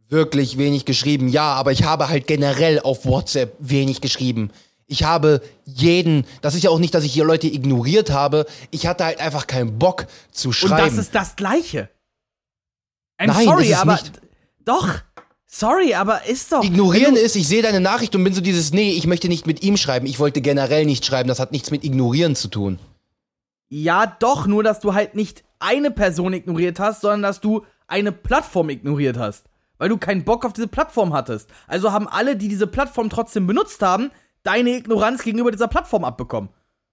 [0.10, 1.30] wirklich wenig geschrieben.
[1.30, 4.52] Ja, aber ich habe halt generell auf WhatsApp wenig geschrieben.
[4.92, 8.46] Ich habe jeden, das ist ja auch nicht, dass ich hier Leute ignoriert habe.
[8.72, 10.84] Ich hatte halt einfach keinen Bock zu Und schreiben.
[10.96, 11.90] das ist das Gleiche.
[13.20, 13.94] I'm Nein, sorry, aber.
[13.94, 14.12] nicht.
[14.66, 14.90] Doch.
[15.46, 16.64] Sorry, aber ist doch.
[16.64, 19.48] Ignorieren du- ist, ich sehe deine Nachricht und bin so dieses, nee, ich möchte nicht
[19.48, 20.06] mit ihm schreiben.
[20.08, 21.28] Ich wollte generell nicht schreiben.
[21.30, 22.80] Das hat nichts mit Ignorieren zu tun.
[23.70, 28.12] Ja, doch, nur dass du halt nicht eine Person ignoriert hast, sondern dass du eine
[28.12, 29.46] Plattform ignoriert hast.
[29.78, 31.50] Weil du keinen Bock auf diese Plattform hattest.
[31.68, 34.12] Also haben alle, die diese Plattform trotzdem benutzt haben,
[34.44, 36.50] deine Ignoranz gegenüber dieser Plattform abbekommen.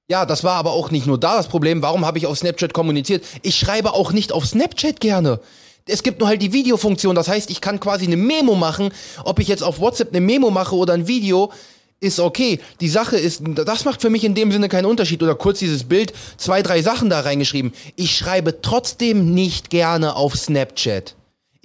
[0.09, 1.83] Ja, das war aber auch nicht nur da das Problem.
[1.83, 3.25] Warum habe ich auf Snapchat kommuniziert?
[3.43, 5.41] Ich schreibe auch nicht auf Snapchat gerne.
[5.89, 7.17] Es gibt nur halt die Videofunktion.
[7.17, 8.91] Das heißt, ich kann quasi eine Memo machen.
[9.25, 11.53] Ob ich jetzt auf WhatsApp eine Memo mache oder ein Video,
[12.01, 12.61] ist okay.
[12.81, 15.23] Die Sache ist, das macht für mich in dem Sinne keinen Unterschied.
[15.23, 17.73] Oder kurz dieses Bild, zwei, drei Sachen da reingeschrieben.
[17.97, 21.17] Ich schreibe trotzdem nicht gerne auf Snapchat.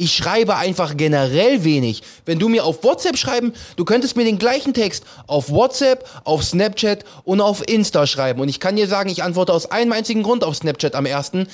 [0.01, 2.01] Ich schreibe einfach generell wenig.
[2.25, 6.43] Wenn du mir auf WhatsApp schreiben, du könntest mir den gleichen Text auf WhatsApp, auf
[6.43, 8.41] Snapchat und auf Insta schreiben.
[8.41, 11.47] Und ich kann dir sagen, ich antworte aus einem einzigen Grund auf Snapchat am ersten,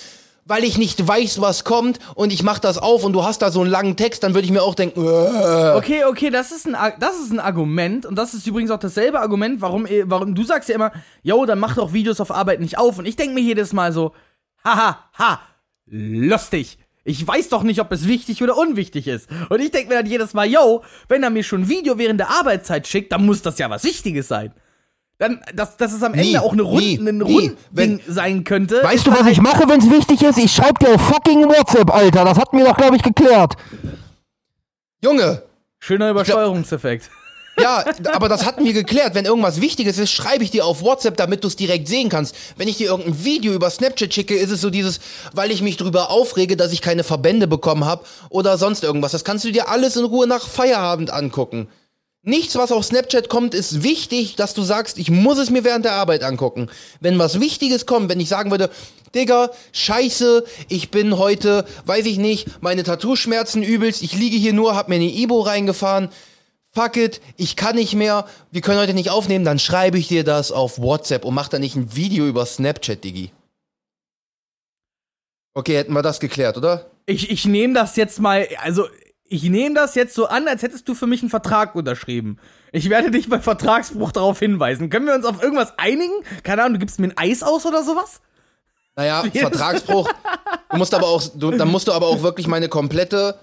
[0.45, 3.51] weil ich nicht weiß, was kommt und ich mach das auf und du hast da
[3.51, 6.67] so einen langen Text, dann würde ich mir auch denken, äh, Okay, okay, das ist
[6.73, 10.33] ein, das ist ein Argument und das ist übrigens auch dasselbe Argument, warum, eh- warum
[10.35, 12.97] du sagst ja immer, yo, dann mach doch Videos auf Arbeit nicht auf.
[12.97, 14.13] Und ich denke mir jedes Mal so,
[14.63, 15.41] haha, ha,
[15.85, 16.77] lustig.
[17.07, 19.29] Ich weiß doch nicht, ob es wichtig oder unwichtig ist.
[19.49, 22.19] Und ich denke mir dann jedes Mal, yo, wenn er mir schon ein Video während
[22.19, 24.51] der Arbeitszeit schickt, dann muss das ja was Wichtiges sein.
[25.17, 28.83] Dann, dass, dass es am Nie, Ende auch eine Rund, nie, ein Wenn- sein könnte.
[28.83, 30.37] Weißt du, was ich halt- mache, wenn es wichtig ist?
[30.37, 32.25] Ich schreibe dir auf fucking WhatsApp, Alter.
[32.25, 33.53] Das hatten wir doch, glaube ich, geklärt.
[35.01, 35.43] Junge,
[35.79, 37.09] Schöner Übersteuerungseffekt.
[37.59, 39.15] Ja, aber das hatten wir geklärt.
[39.15, 42.35] Wenn irgendwas Wichtiges ist, schreibe ich dir auf WhatsApp, damit du es direkt sehen kannst.
[42.55, 44.99] Wenn ich dir irgendein Video über Snapchat schicke, ist es so dieses,
[45.33, 49.11] weil ich mich drüber aufrege, dass ich keine Verbände bekommen habe oder sonst irgendwas.
[49.11, 51.67] Das kannst du dir alles in Ruhe nach Feierabend angucken.
[52.23, 55.85] Nichts, was auf Snapchat kommt, ist wichtig, dass du sagst, ich muss es mir während
[55.85, 56.67] der Arbeit angucken.
[56.99, 58.69] Wenn was Wichtiges kommt, wenn ich sagen würde,
[59.15, 64.75] Digga, scheiße, ich bin heute, weiß ich nicht, meine Tattoo-Schmerzen übelst, ich liege hier nur,
[64.75, 66.09] hab mir eine Ibo reingefahren,
[66.77, 70.23] fuck it, ich kann nicht mehr, wir können heute nicht aufnehmen, dann schreibe ich dir
[70.23, 73.31] das auf WhatsApp und mach da nicht ein Video über Snapchat, Diggi.
[75.55, 76.91] Okay, hätten wir das geklärt, oder?
[77.07, 78.87] Ich, ich nehme das jetzt mal, also
[79.23, 82.37] ich nehme das jetzt so an, als hättest du für mich einen Vertrag unterschrieben.
[82.71, 84.91] Ich werde dich bei Vertragsbruch darauf hinweisen.
[84.91, 86.13] Können wir uns auf irgendwas einigen?
[86.43, 88.21] Keine Ahnung, du gibst mir ein Eis aus oder sowas?
[88.95, 90.07] Naja, Vertragsbruch.
[90.69, 93.39] Du musst aber auch, du, dann musst du aber auch wirklich meine komplette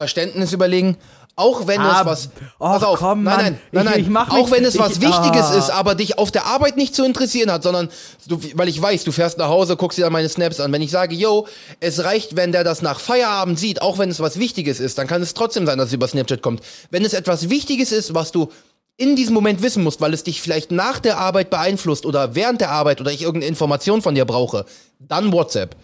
[0.00, 0.96] Verständnis überlegen.
[1.40, 2.26] Auch wenn Ah, es was.
[2.26, 4.00] och, pass auf, komm, nein, nein, nein, Ich- nein.
[4.02, 5.54] ich mach auch mich- wenn es was ich- Wichtiges ah.
[5.58, 7.88] ist, aber dich auf der Arbeit nicht zu interessieren hat, sondern
[8.28, 10.70] du, weil ich weiß, du fährst nach Hause, guckst dir dann meine Snaps an.
[10.70, 11.46] Wenn ich sage, yo,
[11.80, 15.06] es reicht, wenn der das nach Feierabend sieht, auch wenn es was Wichtiges ist, dann
[15.06, 16.60] kann es trotzdem sein, dass es über Snapchat kommt.
[16.90, 18.50] Wenn es etwas Wichtiges ist, was du
[18.98, 22.60] in diesem Moment wissen musst, weil es dich vielleicht nach der Arbeit beeinflusst oder während
[22.60, 24.66] der Arbeit oder ich irgendeine Information von dir brauche,
[24.98, 25.74] dann WhatsApp.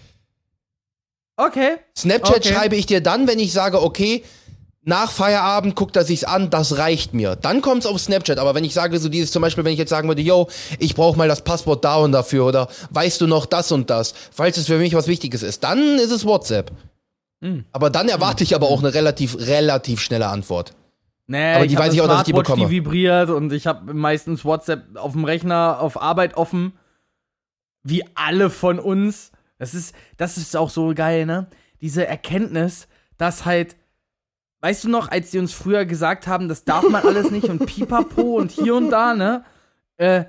[1.38, 1.76] Okay.
[1.96, 2.52] Snapchat Okay.
[2.54, 4.22] schreibe ich dir dann, wenn ich sage, okay,
[4.88, 7.34] Nach Feierabend guckt er sich's an, das reicht mir.
[7.34, 8.38] Dann kommt's auf Snapchat.
[8.38, 10.94] Aber wenn ich sage, so dieses zum Beispiel, wenn ich jetzt sagen würde, yo, ich
[10.94, 14.58] brauche mal das Passwort da und dafür oder weißt du noch das und das, falls
[14.58, 16.70] es für mich was Wichtiges ist, dann ist es WhatsApp.
[17.42, 17.64] Hm.
[17.72, 20.72] Aber dann erwarte ich aber auch eine relativ, relativ schnelle Antwort.
[21.26, 22.66] Nee, Aber die hab weiß ich auch, dass ich die bekomme.
[22.66, 26.74] Die vibriert und ich habe meistens WhatsApp auf dem Rechner auf Arbeit offen.
[27.82, 29.32] Wie alle von uns.
[29.58, 31.48] Das ist, das ist auch so geil, ne?
[31.80, 32.86] Diese Erkenntnis,
[33.18, 33.74] dass halt,
[34.66, 37.64] weißt du noch, als die uns früher gesagt haben, das darf man alles nicht und
[37.66, 39.44] pipapo und hier und da, ne?
[39.96, 40.24] Äh,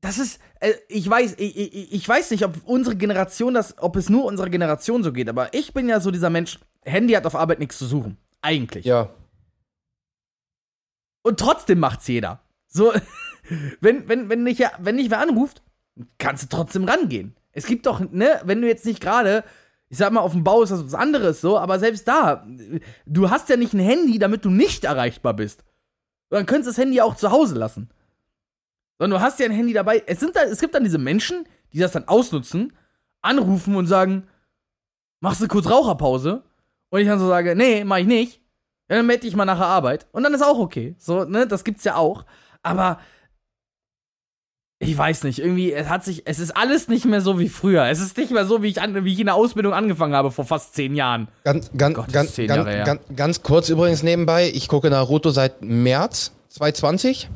[0.00, 3.96] das ist, äh, ich weiß, ich, ich, ich weiß nicht, ob unsere Generation das, ob
[3.96, 7.26] es nur unserer Generation so geht, aber ich bin ja so dieser Mensch, Handy hat
[7.26, 8.18] auf Arbeit nichts zu suchen.
[8.40, 8.84] Eigentlich.
[8.84, 9.10] Ja.
[11.22, 12.38] Und trotzdem macht's jeder.
[12.68, 12.92] So,
[13.80, 15.60] wenn, wenn, wenn, nicht, wenn nicht wer anruft,
[16.18, 17.34] kannst du trotzdem rangehen.
[17.50, 19.42] Es gibt doch, ne, wenn du jetzt nicht gerade,
[19.92, 22.46] ich sag mal, auf dem Bau ist das was anderes so, aber selbst da,
[23.04, 25.64] du hast ja nicht ein Handy, damit du nicht erreichbar bist.
[26.30, 27.90] Dann könntest du das Handy auch zu Hause lassen.
[28.98, 30.02] Sondern du hast ja ein Handy dabei.
[30.06, 32.72] Es, sind da, es gibt dann diese Menschen, die das dann ausnutzen,
[33.20, 34.28] anrufen und sagen,
[35.20, 36.42] machst du kurz Raucherpause?
[36.88, 38.40] Und ich dann so sage, nee, mach ich nicht.
[38.88, 40.06] Ja, dann melde ich mal nach der Arbeit.
[40.12, 40.94] Und dann ist auch okay.
[40.96, 42.24] So, ne, das gibt's ja auch.
[42.62, 42.98] Aber
[44.82, 47.84] ich weiß nicht, irgendwie, es hat sich, es ist alles nicht mehr so wie früher.
[47.86, 50.30] Es ist nicht mehr so, wie ich, an, wie ich in der Ausbildung angefangen habe
[50.30, 51.28] vor fast zehn Jahren.
[51.44, 52.84] Ganz, ganz, Gott, ganz, zehn ganz, Jahre her.
[52.84, 57.28] ganz, ganz kurz übrigens nebenbei, ich gucke Naruto seit März 2020.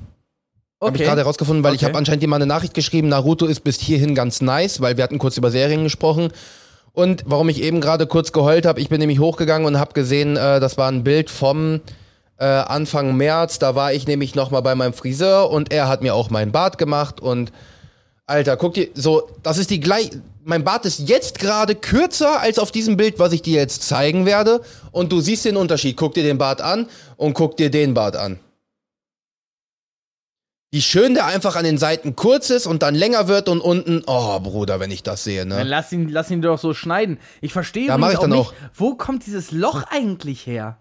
[0.82, 1.86] Habe ich gerade herausgefunden, weil ich Okay.
[1.86, 5.18] habe anscheinend jemand eine Nachricht geschrieben, Naruto ist bis hierhin ganz nice, weil wir hatten
[5.18, 6.32] kurz über Serien gesprochen.
[6.92, 10.36] Und warum ich eben gerade kurz geheult habe, ich bin nämlich hochgegangen und habe gesehen,
[10.36, 11.80] äh, das war ein Bild vom
[12.38, 16.14] äh, Anfang März, da war ich nämlich nochmal bei meinem Friseur und er hat mir
[16.14, 17.52] auch meinen Bart gemacht und
[18.26, 20.10] Alter, guck dir, so, das ist die gleich,
[20.42, 24.26] mein Bart ist jetzt gerade kürzer als auf diesem Bild, was ich dir jetzt zeigen
[24.26, 25.96] werde und du siehst den Unterschied.
[25.96, 28.40] Guck dir den Bart an und guck dir den Bart an.
[30.72, 34.02] Wie schön der einfach an den Seiten kurz ist und dann länger wird und unten,
[34.06, 35.62] oh Bruder, wenn ich das sehe, Dann ne?
[35.62, 37.18] lass ihn, lass ihn doch so schneiden.
[37.40, 38.54] Ich verstehe Ja, mach ich auch dann nicht, auch.
[38.74, 40.78] wo kommt dieses Loch eigentlich her?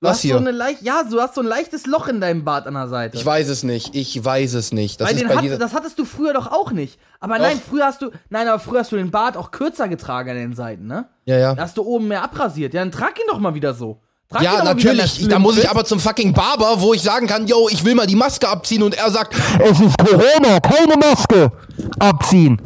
[0.00, 0.34] Du Was hast hier?
[0.34, 2.88] So eine leicht, ja, du hast so ein leichtes Loch in deinem Bart an der
[2.88, 3.16] Seite.
[3.16, 5.00] Ich weiß es nicht, ich weiß es nicht.
[5.00, 6.98] Das Weil ist den bei hat, das hattest du früher doch auch nicht.
[7.20, 7.44] Aber Doch.
[7.44, 10.36] nein, früher hast du, nein, aber früher hast du den Bart auch kürzer getragen an
[10.36, 11.08] den Seiten, ne?
[11.24, 11.54] ja, ja.
[11.54, 12.74] Da hast du oben mehr abrasiert.
[12.74, 14.02] Ja, dann trag ihn doch mal wieder so.
[14.28, 15.20] Trag ihn Ja, doch mal wieder natürlich.
[15.20, 17.94] mehr Da muss ich aber zum fucking Barber, wo ich sagen kann, yo, ich will
[17.94, 21.52] mal die Maske abziehen und er sagt, Es ist Corona, keine Maske.
[21.98, 22.60] Abziehen.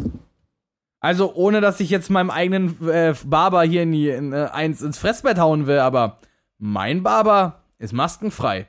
[1.00, 4.80] Also, ohne dass ich jetzt meinem eigenen äh, Barber hier in die, in, äh, eins
[4.82, 6.16] ins Fressbett hauen will, aber
[6.59, 8.68] mein Barber ist maskenfrei.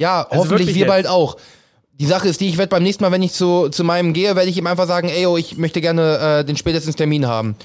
[0.00, 0.88] Ja, Also hoffentlich wir jetzt.
[0.88, 1.36] bald auch.
[1.92, 4.36] Die Sache ist die, ich werde beim nächsten Mal, wenn ich zu, zu meinem gehe,
[4.36, 7.56] werde ich ihm einfach sagen, ey, yo, ich möchte gerne äh, den spätestens Termin haben.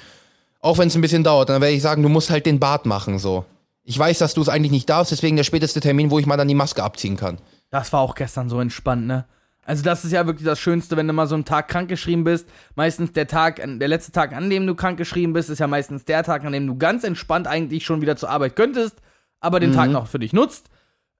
[0.60, 1.50] Auch wenn es ein bisschen dauert.
[1.50, 3.46] Dann werde ich sagen, du musst halt den Bart machen, so.
[3.84, 6.38] Ich weiß, dass du es eigentlich nicht darfst, deswegen der späteste Termin, wo ich mal
[6.38, 7.38] dann die Maske abziehen kann.
[7.70, 9.26] Das war auch gestern so entspannt, ne?
[9.66, 12.50] Also das ist ja wirklich das Schönste, wenn du mal so einen Tag krankgeschrieben bist.
[12.76, 16.24] Meistens der Tag, der letzte Tag, an dem du krankgeschrieben bist, ist ja meistens der
[16.24, 19.02] Tag, an dem du ganz entspannt eigentlich schon wieder zur Arbeit könntest,
[19.40, 20.70] aber den Tag noch für dich nutzt.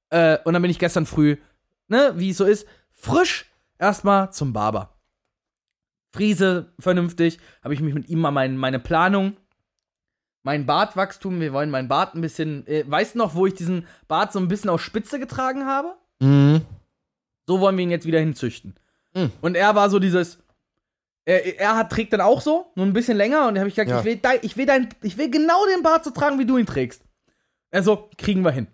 [0.10, 1.38] Äh, und dann bin ich gestern früh,
[1.88, 3.46] ne, wie es so ist, frisch
[3.80, 4.94] erstmal zum Barber.
[6.12, 9.36] Friese, vernünftig, habe ich mich mit ihm mal mein, meine Planung,
[10.44, 13.88] mein Bartwachstum, wir wollen meinen Bart ein bisschen, äh, weißt du noch, wo ich diesen
[14.08, 15.96] Bart so ein bisschen auf Spitze getragen habe?
[16.20, 16.62] Mhm.
[17.48, 18.76] So wollen wir ihn jetzt wieder hinzüchten.
[19.14, 19.32] Hm.
[19.42, 20.40] Und er war so dieses.
[21.26, 23.48] Er, er hat, trägt dann auch so, nur ein bisschen länger.
[23.48, 24.00] Und da habe ich gesagt, Ja.
[24.00, 26.58] ich, will dein, ich, will dein, ich will genau den Bart so tragen, wie du
[26.58, 27.02] ihn trägst.
[27.72, 28.68] Er so, kriegen wir hin.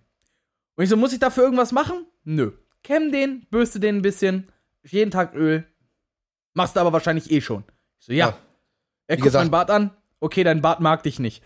[0.75, 2.05] Und ich so, muss ich dafür irgendwas machen?
[2.23, 2.51] Nö.
[2.83, 4.47] Kämm den, bürste den ein bisschen,
[4.83, 5.65] jeden Tag Öl.
[6.55, 7.63] Machst du aber wahrscheinlich eh schon.
[7.99, 8.29] Ich so, ja.
[8.29, 8.37] Ja.
[9.07, 9.91] Er guckt gesagt- meinen Bart an.
[10.19, 11.43] Okay, dein Bart mag dich nicht.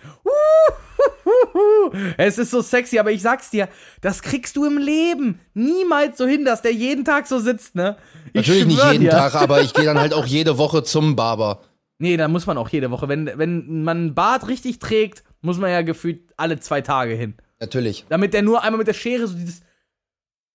[2.18, 3.68] Es ist so sexy, aber ich sag's dir,
[4.01, 7.97] das kriegst du im Leben niemals so hin, dass der jeden Tag so sitzt, ne?
[8.28, 9.12] Ich Natürlich nicht jeden dir.
[9.12, 11.62] Tag, aber ich gehe dann halt auch jede Woche zum Barber.
[11.99, 13.08] Nee, da muss man auch jede Woche.
[13.08, 17.36] Wenn, wenn man einen Bart richtig trägt, muss man ja gefühlt alle zwei Tage hin.
[17.60, 18.06] Natürlich.
[18.10, 19.62] Damit der nur einmal mit der Schere so dieses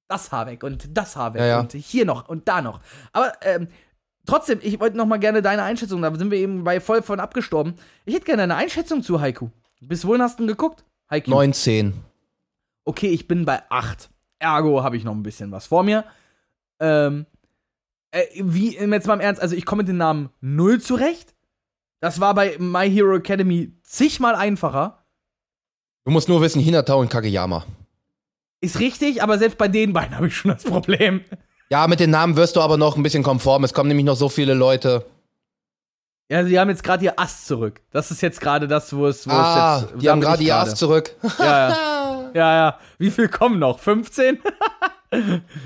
[0.09, 1.61] das Haar weg und das Haar weg Ja, ja.
[1.61, 2.81] und hier noch und da noch.
[3.13, 3.69] Aber ähm,
[4.27, 7.21] trotzdem, ich wollte noch mal gerne deine Einschätzung, da sind wir eben bei voll von
[7.21, 7.75] abgestorben.
[8.07, 9.51] Ich hätte gerne eine Einschätzung zu Haiku.
[9.81, 10.85] Bis wohin hast du denn geguckt?
[11.11, 11.31] Haiku.
[11.31, 11.95] 19.
[12.85, 14.11] Okay, ich bin bei 8.
[14.39, 16.05] Ergo habe ich noch ein bisschen was vor mir.
[16.81, 17.27] Ähm,
[18.11, 21.35] äh, wie, jetzt mal im Ernst, also ich komme mit dem Namen Null zurecht.
[22.01, 25.05] Das war bei My Hero Academy zigmal einfacher.
[26.05, 27.67] Du musst nur wissen, Hinata und Kageyama.
[28.61, 31.23] Ist richtig, aber selbst bei den beiden habe ich schon das Problem.
[31.71, 33.65] Ja, mit den Namen wirst du aber noch ein bisschen konform.
[33.65, 35.05] Es kommen nämlich noch so viele Leute.
[36.31, 37.81] Ja, sie haben jetzt gerade ihr Ass zurück.
[37.91, 40.03] Das ist jetzt gerade das, wo es, wo Ah, es jetzt.
[40.03, 41.15] die haben gerade ihr Ass zurück.
[41.39, 42.31] Ja, ja.
[42.35, 42.79] ja, ja.
[42.99, 43.79] Wie viel kommen noch?
[43.79, 44.39] 15?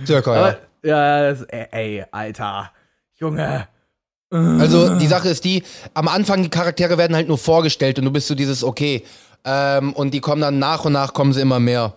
[0.06, 0.56] Circa, ja.
[0.84, 2.70] Ja, das, ey, ey, Alter.
[3.16, 3.68] Junge.
[4.30, 8.10] Also die Sache ist die, am Anfang die Charaktere werden halt nur vorgestellt und du
[8.10, 9.04] bist so dieses okay.
[9.44, 11.92] Ähm, und die kommen dann nach und nach kommen sie immer mehr.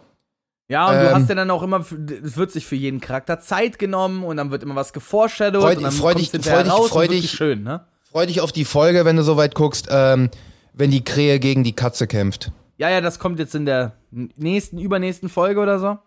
[0.67, 1.15] Ja, und du Ähm.
[1.15, 4.51] hast ja dann auch immer, es wird sich für jeden Charakter Zeit genommen und dann
[4.51, 7.31] wird immer was geforeshadowt Freu- und dann freu dich- freu dich- freu dich.
[7.31, 7.85] schön, ne?
[8.15, 10.29] Freu dich auf die Folge, wenn du soweit guckst, ähm,
[10.71, 12.49] wenn die Krähe gegen die Katze kämpft.
[12.77, 15.97] Ja, ja, das kommt jetzt in der nächsten, übernächsten Folge oder so.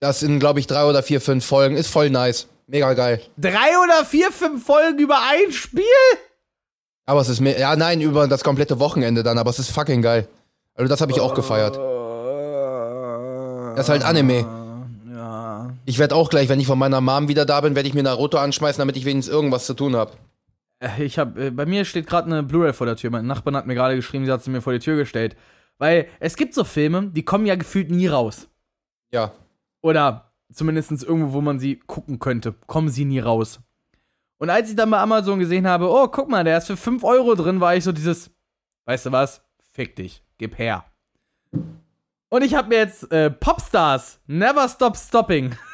[0.00, 1.76] Das sind, glaube ich, drei oder vier, fünf Folgen.
[1.76, 2.48] Ist voll nice.
[2.66, 3.20] Mega geil.
[3.36, 5.84] Drei oder vier, fünf Folgen über ein Spiel?
[7.04, 7.58] Aber es ist mehr.
[7.58, 10.28] Ja, nein, über das komplette Wochenende dann, aber es ist fucking geil.
[10.72, 11.76] Also das habe ich auch gefeiert.
[13.76, 14.46] Das ist halt Anime.
[15.12, 15.72] Ja.
[15.84, 18.02] Ich werde auch gleich, wenn ich von meiner Mom wieder da bin, werde ich mir
[18.02, 20.12] Naruto anschmeißen, damit ich wenigstens irgendwas zu tun habe.
[20.80, 23.10] Äh, Ich hab, äh, bei mir steht gerade eine Blu-ray vor der Tür.
[23.10, 25.36] Mein Nachbarn hat mir gerade geschrieben, sie hat sie mir vor die Tür gestellt.
[25.78, 28.48] Weil es gibt so Filme, die kommen ja gefühlt nie raus.
[29.12, 29.32] Ja.
[29.82, 33.60] Oder zumindest irgendwo, wo man sie gucken könnte, kommen sie nie raus.
[34.38, 37.04] Und als ich dann bei Amazon gesehen habe, oh, guck mal, der ist für 5
[37.04, 38.30] Euro drin, war ich so dieses,
[38.86, 39.42] weißt du was?
[39.72, 40.84] Fick dich, gib her.
[42.30, 45.54] Und ich habe mir jetzt äh, Popstars, Never Stop Stopping.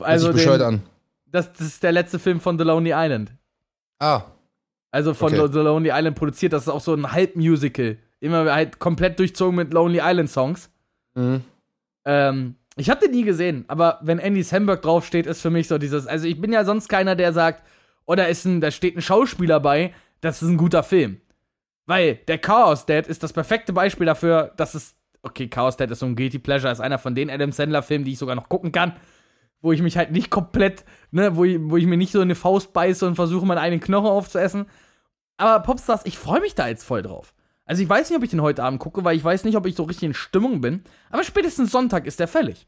[0.00, 0.82] Also bescheuert den, an.
[1.32, 3.32] Das, das ist der letzte Film von The Lonely Island.
[3.98, 4.22] Ah,
[4.90, 5.52] Also von Okay.
[5.52, 7.98] The Lonely Island produziert, das ist auch so ein Halbmusical.
[8.20, 10.70] Immer halt komplett durchzogen mit Lonely Island Songs.
[11.14, 11.42] mhm.
[12.04, 15.76] Ähm, ich habe den nie gesehen, aber wenn Andy Samberg draufsteht, ist für mich so
[15.78, 16.06] dieses.
[16.06, 17.62] Also ich bin ja sonst keiner, der sagt,
[18.06, 21.20] oder ist ein, da steht ein Schauspieler bei, das ist ein guter Film.
[21.86, 24.96] Weil der Chaos Dad ist das perfekte Beispiel dafür, dass es.
[25.22, 28.12] Okay, Chaos Dad ist so ein Guilty Pleasure, ist einer von den Adam Sandler-Filmen, die
[28.12, 28.96] ich sogar noch gucken kann.
[29.62, 32.24] Wo ich mich halt nicht komplett, ne, wo ich, wo ich mir nicht so in
[32.24, 34.66] eine Faust beiße und versuche, meinen eigenen Knochen aufzuessen.
[35.38, 37.34] Aber Popstars, ich freue mich da jetzt voll drauf.
[37.64, 39.66] Also ich weiß nicht, ob ich den heute Abend gucke, weil ich weiß nicht, ob
[39.66, 40.82] ich so richtig in Stimmung bin.
[41.10, 42.66] Aber spätestens Sonntag ist der fällig.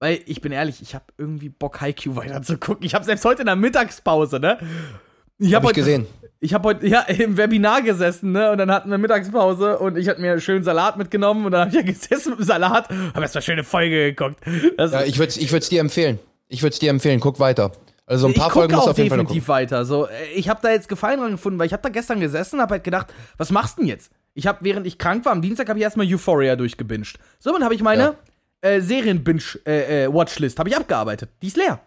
[0.00, 2.84] Weil ich bin ehrlich, ich habe irgendwie Bock, Haikyuu weiter zu gucken.
[2.84, 4.58] Ich habe selbst heute in der Mittagspause, ne?
[5.42, 6.06] Ich hab habe ich gesehen.
[6.40, 8.50] Ich habe heute ja im Webinar gesessen, ne?
[8.50, 11.70] Und dann hatten wir Mittagspause und ich hatte mir schön Salat mitgenommen und dann habe
[11.70, 14.40] ich ja gesessen mit dem Salat, habe erst mal schöne Folge geguckt.
[14.76, 16.18] Das, Ja, ich würde ich würd's dir empfehlen.
[16.48, 17.20] Ich würde es dir empfehlen.
[17.20, 17.72] Guck weiter.
[18.06, 19.84] Also ein ich paar gucke Folgen auch auf jeden Fall definitiv weiter.
[19.84, 22.60] So, äh, ich habe da jetzt Gefallen dran gefunden, weil ich habe da gestern gesessen,
[22.60, 24.10] habe halt gedacht, was machst du denn jetzt?
[24.34, 27.18] Ich habe, während ich krank war, am Dienstag habe ich erstmal Euphoria durchgebinged.
[27.38, 28.16] Somit habe ich meine
[28.62, 31.30] äh, Serien-Binge-Watchlist habe ich abgearbeitet.
[31.42, 31.80] Die ist leer.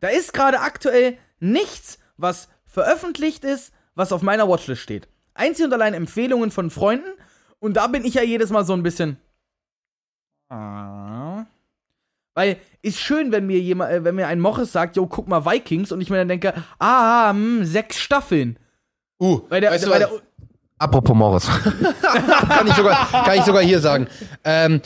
[0.00, 5.08] Da ist gerade aktuell nichts, was veröffentlicht ist, was auf meiner Watchlist steht.
[5.34, 7.10] Einzig und allein Empfehlungen von Freunden.
[7.58, 9.18] Und da bin ich ja jedes Mal so ein bisschen.
[10.48, 11.46] Ah.
[12.34, 15.44] Weil ist schön, wenn mir jemand, äh, wenn mir ein Morris sagt, yo, guck mal
[15.44, 18.58] Vikings und ich mir dann denke, ah, hm, sechs Staffeln.
[19.20, 20.10] Uh, Weil der, weißt du weil der,
[20.78, 21.46] Apropos Morris.
[22.48, 24.08] kann, ich sogar, kann ich sogar hier sagen.
[24.44, 24.80] Ähm,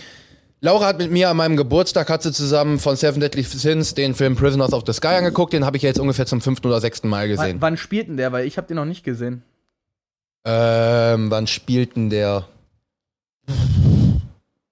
[0.64, 4.14] Laura hat mit mir an meinem Geburtstag, hat sie zusammen von Seven Deadly Sins den
[4.14, 5.52] Film Prisoners of the Sky angeguckt.
[5.52, 7.60] Den habe ich ja jetzt ungefähr zum fünften oder sechsten Mal gesehen.
[7.60, 8.32] wann spielt denn der?
[8.32, 9.42] Weil ich habe den noch nicht gesehen.
[10.46, 12.48] Ähm, wann spielt denn der?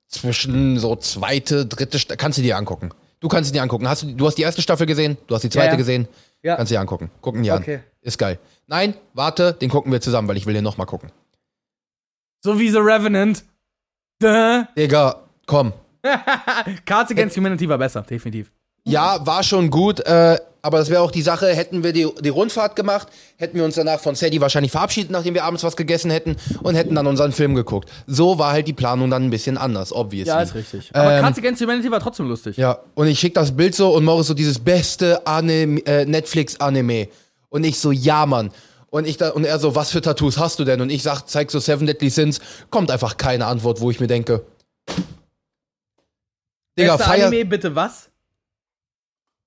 [0.09, 2.89] Zwischen so zweite, dritte, Sta kannst du dir angucken.
[3.21, 3.87] Du kannst sie dir angucken.
[3.87, 5.77] Hast du, du hast die erste Staffel gesehen, du hast die zweite Ja, ja.
[5.77, 6.09] gesehen.
[6.43, 6.57] Ja.
[6.57, 7.11] Kannst du dir angucken.
[7.21, 7.77] Gucken die Okay.
[7.77, 7.83] an.
[8.01, 8.39] Ist geil.
[8.67, 11.13] Nein, warte, den gucken wir zusammen, weil ich will den nochmal gucken.
[12.41, 13.45] So wie The Revenant.
[14.21, 14.65] Duh.
[14.75, 15.75] Digga, komm.
[16.85, 18.51] Cards Against Humanity war besser, definitiv.
[18.85, 22.29] Ja, war schon gut, äh, aber das wäre auch die Sache, hätten wir die, die
[22.29, 26.11] Rundfahrt gemacht, hätten wir uns danach von Sadie wahrscheinlich verabschiedet, nachdem wir abends was gegessen
[26.11, 27.89] hätten und hätten dann unseren Film geguckt.
[28.09, 30.29] So war halt die Planung dann ein bisschen anders, obviously.
[30.35, 30.91] Ja, ist richtig.
[30.95, 32.57] Aber Ähm, Cards Against Humanity war trotzdem lustig.
[32.57, 37.09] Ja, und ich schick das Bild so und Morris so dieses beste Anime, äh, Netflix-Anime.
[37.51, 38.51] Und ich so, ja, Mann.
[38.91, 40.81] Und, ich da, und er so, was für Tattoos hast du denn?
[40.81, 42.41] Und ich sag, zeig so Seven Deadly Sins.
[42.71, 44.45] Kommt einfach keine Antwort, wo ich mir denke.
[46.79, 47.27] Digga, Bester feier.
[47.27, 48.09] Anime, bitte was?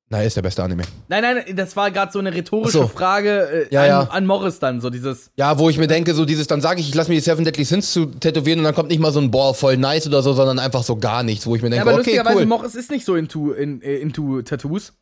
[0.07, 0.83] Na, ist der beste Anime.
[1.07, 2.87] Nein, nein, das war gerade so eine rhetorische so.
[2.87, 4.01] Frage äh, Ja, an, ja.
[4.03, 5.31] an Morris dann, so dieses.
[5.35, 7.43] Ja, wo ich mir denke, so dieses, dann sage ich, ich lass mir die Seven
[7.43, 10.21] Deadly Sins zu tätowieren und dann kommt nicht mal so ein Boah, voll nice oder
[10.21, 12.45] so, sondern einfach so gar nichts, wo ich mir Ja, denke, aber okay, lustigerweise, cool.
[12.45, 14.93] Morris ist nicht so into, in, äh, into Tattoos.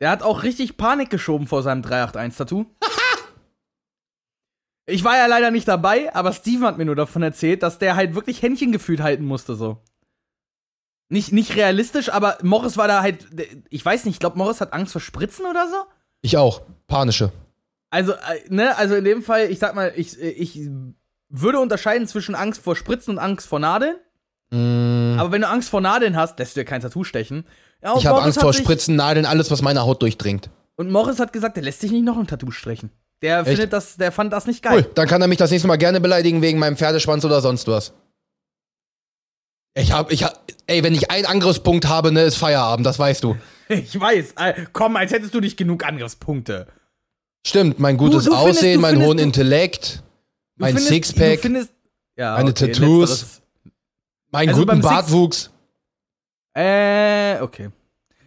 [0.00, 2.66] Der hat auch richtig Panik geschoben vor seinem 381-Tattoo.
[4.86, 7.94] ich war ja leider nicht dabei, aber Steven hat mir nur davon erzählt, dass der
[7.94, 9.78] halt wirklich Händchen gefühlt halten musste, so.
[11.12, 13.26] Nicht, nicht realistisch, aber Morris war da halt,
[13.68, 15.76] ich weiß nicht, ich glaube, Morris hat Angst vor Spritzen oder so.
[16.22, 16.62] Ich auch.
[16.86, 17.32] Panische.
[17.90, 18.16] Also, äh,
[18.48, 20.68] ne, also in dem Fall, ich sag mal, ich, ich
[21.28, 23.96] würde unterscheiden zwischen Angst vor Spritzen und Angst vor Nadeln.
[24.50, 27.44] Mm, Aber wenn du Angst vor Nadeln hast, lässt du dir kein Tattoo stechen.
[27.82, 30.48] Ja, ich habe Angst vor Spritzen, Nadeln, alles, was meine Haut durchdringt.
[30.76, 32.90] Und Morris hat gesagt, der lässt sich nicht noch ein Tattoo stechen.
[33.22, 33.48] Der Echt?
[33.48, 34.84] findet das, der fand das nicht geil.
[34.84, 37.66] Cool, dann kann er mich das nächste Mal gerne beleidigen wegen meinem Pferdeschwanz oder sonst
[37.66, 37.92] was.
[39.74, 40.40] Ich hab, ich hab,
[40.70, 43.36] ey, wenn ich einen Angriffspunkt habe, ne, ist Feierabend, das weißt du.
[43.68, 44.32] Ich weiß.
[44.36, 46.66] äh, Komm, als hättest du nicht genug Angriffspunkte.
[47.46, 50.02] Stimmt, mein gutes du Aussehen, du meinen findest- hohen du- Intellekt,
[50.56, 51.72] mein findest- Sixpack, findest,
[52.16, 53.10] ja, meine okay, Tattoos.
[53.10, 53.42] letzteres.
[54.32, 55.50] meinen also guten Bartwuchs.
[56.54, 57.70] Äh, okay.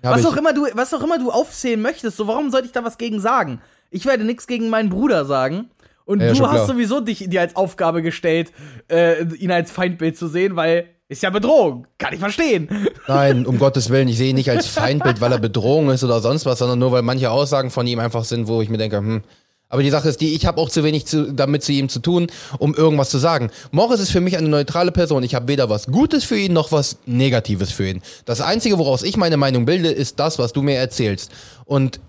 [0.03, 0.27] Hab Was ich.
[0.27, 2.97] auch, immer du, was auch immer du aufzählen möchtest, so warum sollte ich da was
[2.97, 3.61] gegen sagen?
[3.91, 5.69] Ich werde nichts gegen meinen Bruder sagen.
[6.05, 6.67] Und Ja, du hast klar.
[6.67, 8.51] sowieso dich dir als Aufgabe gestellt,
[8.89, 11.87] äh, ihn als Feindbild zu sehen, weil ist ja Bedrohung.
[11.97, 12.69] Kann ich verstehen.
[13.07, 16.19] Nein, um Gottes Willen, ich sehe ihn nicht als Feindbild, weil er Bedrohung ist oder
[16.21, 18.97] sonst was, sondern nur weil manche Aussagen von ihm einfach sind, wo ich mir denke,
[18.97, 19.23] hm.
[19.69, 21.97] Aber die Sache ist die, ich habe auch zu wenig zu, damit zu ihm zu
[21.97, 22.27] tun,
[22.59, 23.49] um irgendwas zu sagen.
[23.71, 25.23] Morris ist für mich eine neutrale Person.
[25.23, 28.03] Ich habe weder was Gutes für ihn noch was Negatives für ihn.
[28.25, 31.31] Das Einzige, woraus ich meine Meinung bilde, ist das, was du mir erzählst.
[31.65, 31.99] Und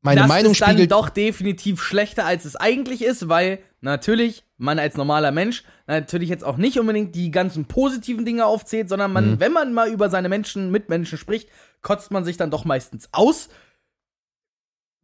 [0.00, 0.92] meine das Meinung ist dann spiegelt.
[0.92, 6.44] doch definitiv schlechter, als es eigentlich ist, weil natürlich man als normaler Mensch natürlich jetzt
[6.44, 9.40] auch nicht unbedingt die ganzen positiven Dinge aufzählt, sondern man, Mhm.
[9.40, 11.48] wenn man mal über seine Menschen, Mitmenschen spricht,
[11.82, 13.48] kotzt man sich dann doch meistens aus.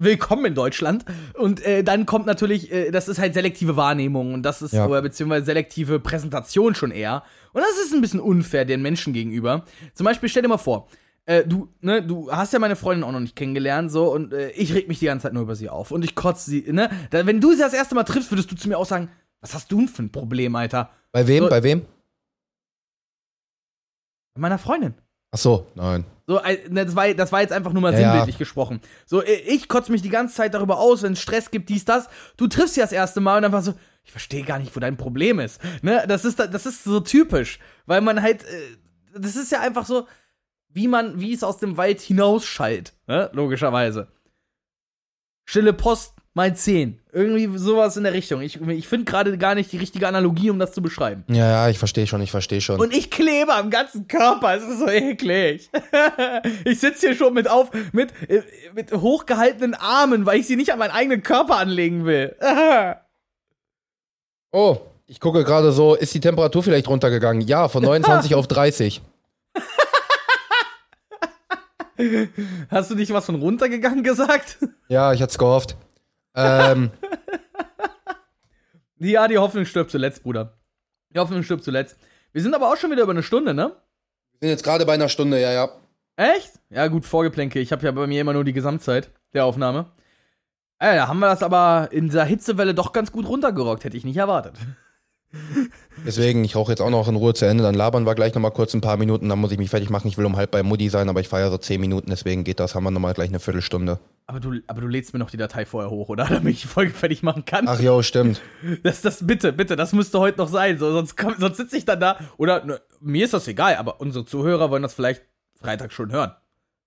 [0.02, 1.04] Willkommen in Deutschland.
[1.34, 4.86] Und äh, dann kommt natürlich, äh, das ist halt selektive Wahrnehmung und das ist, Ja.
[4.86, 7.22] oder beziehungsweise selektive Präsentation schon eher.
[7.52, 9.64] Und das ist ein bisschen unfair den Menschen gegenüber.
[9.92, 10.88] Zum Beispiel, stell dir mal vor,
[11.26, 14.50] äh, du, ne, du hast ja meine Freundin auch noch nicht kennengelernt, so, und äh,
[14.52, 15.90] ich reg mich die ganze Zeit nur über sie auf.
[15.90, 16.88] Und ich kotze sie, ne?
[17.10, 19.54] Da, wenn du sie das erste Mal triffst, würdest du zu mir auch sagen, was
[19.54, 20.90] hast du denn für ein Problem, Alter?
[21.12, 21.44] bei wem?
[21.44, 21.86] so- Bei wem?
[24.34, 24.94] Bei meiner Freundin.
[25.32, 26.04] Ach so, nein.
[26.26, 28.06] So, äh, das war, das war jetzt einfach nur mal Ja, ja.
[28.10, 28.80] sinnbildlich gesprochen.
[29.06, 31.84] So, äh, ich kotze mich die ganze Zeit darüber aus, wenn es Stress gibt, dies,
[31.84, 32.08] das.
[32.36, 33.74] Du triffst sie das erste Mal und dann war so,
[34.04, 35.60] ich verstehe gar nicht, wo dein Problem ist.
[35.82, 36.04] Ne?
[36.08, 38.76] Das ist, das ist so typisch, weil man halt, äh,
[39.14, 40.06] das ist ja einfach so,
[40.68, 43.30] wie man, wie es aus dem Wald hinausschallt, ne?
[43.32, 44.08] logischerweise.
[45.44, 46.98] Stille Post mal 10.
[47.12, 48.40] Irgendwie sowas in der Richtung.
[48.40, 51.22] Ich, ich finde gerade gar nicht die richtige Analogie, um das zu beschreiben.
[51.28, 52.80] Ja, ja, ich verstehe schon, ich verstehe schon.
[52.80, 54.54] Und ich klebe am ganzen Körper.
[54.54, 55.68] Es ist so eklig.
[56.64, 58.42] ich sitze hier schon mit auf, mit, äh,
[58.74, 62.34] mit hochgehaltenen Armen, weil ich sie nicht an meinen eigenen Körper anlegen will.
[64.52, 67.46] oh, ich gucke gerade so, ist die Temperatur vielleicht runtergegangen?
[67.46, 69.02] Ja, von 29 auf 30.
[72.70, 74.56] Hast du nicht was von runtergegangen gesagt?
[74.88, 75.76] Ja, ich hatte es gehofft.
[76.34, 76.90] Ähm,
[78.98, 80.58] ja, die Hoffnung stirbt zuletzt, Bruder.
[81.14, 81.96] Die Hoffnung stirbt zuletzt.
[82.32, 83.72] Wir sind aber auch schon wieder über eine Stunde, ne?
[84.40, 85.68] wir sind jetzt gerade bei einer Stunde, ja, ja.
[86.16, 86.52] Echt?
[86.70, 87.60] Ja, gut, Vorgeplänke.
[87.60, 89.92] Ich habe ja bei mir immer nur die Gesamtzeit der Aufnahme.
[90.78, 93.84] Äh, da haben wir das aber in dieser Hitzewelle doch ganz gut runtergerockt.
[93.84, 94.54] Hätte ich nicht erwartet.
[96.04, 98.50] Deswegen, ich rauche jetzt auch noch in Ruhe zu Ende, dann labern wir gleich nochmal
[98.50, 100.08] kurz ein paar Minuten, dann muss ich mich fertig machen.
[100.08, 102.58] Ich will um halb bei Mutti sein, aber ich feiere so 10 Minuten, deswegen geht
[102.58, 104.00] das, haben wir nochmal gleich eine Viertelstunde.
[104.26, 106.24] Aber du, aber du lädst mir noch die Datei vorher hoch, oder?
[106.28, 107.68] Damit ich die Folge fertig machen kann.
[107.68, 108.40] Ach jo, stimmt.
[108.82, 110.78] Das, das, bitte, bitte, das müsste heute noch sein.
[110.78, 112.18] So, sonst komm, sonst sitze ich dann da.
[112.36, 115.22] Oder ne, mir ist das egal, aber unsere Zuhörer wollen das vielleicht
[115.60, 116.32] Freitag schon hören.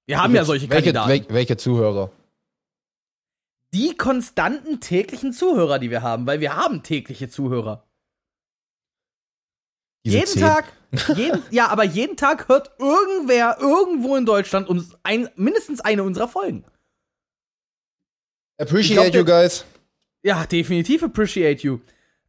[0.05, 1.09] Wir haben ja solche welche, Kandidaten.
[1.29, 2.11] wel- welche Zuhörer?
[3.73, 7.85] Die konstanten täglichen Zuhörer, die wir haben, weil wir haben tägliche Zuhörer.
[10.03, 10.41] Jeden 10.
[10.41, 10.65] Tag,
[11.15, 16.27] jeden, ja, aber jeden Tag hört irgendwer irgendwo in Deutschland uns ein, mindestens eine unserer
[16.27, 16.65] Folgen.
[18.57, 19.65] Appreciate glaub, you guys.
[20.21, 21.79] Ja, definitiv appreciate you.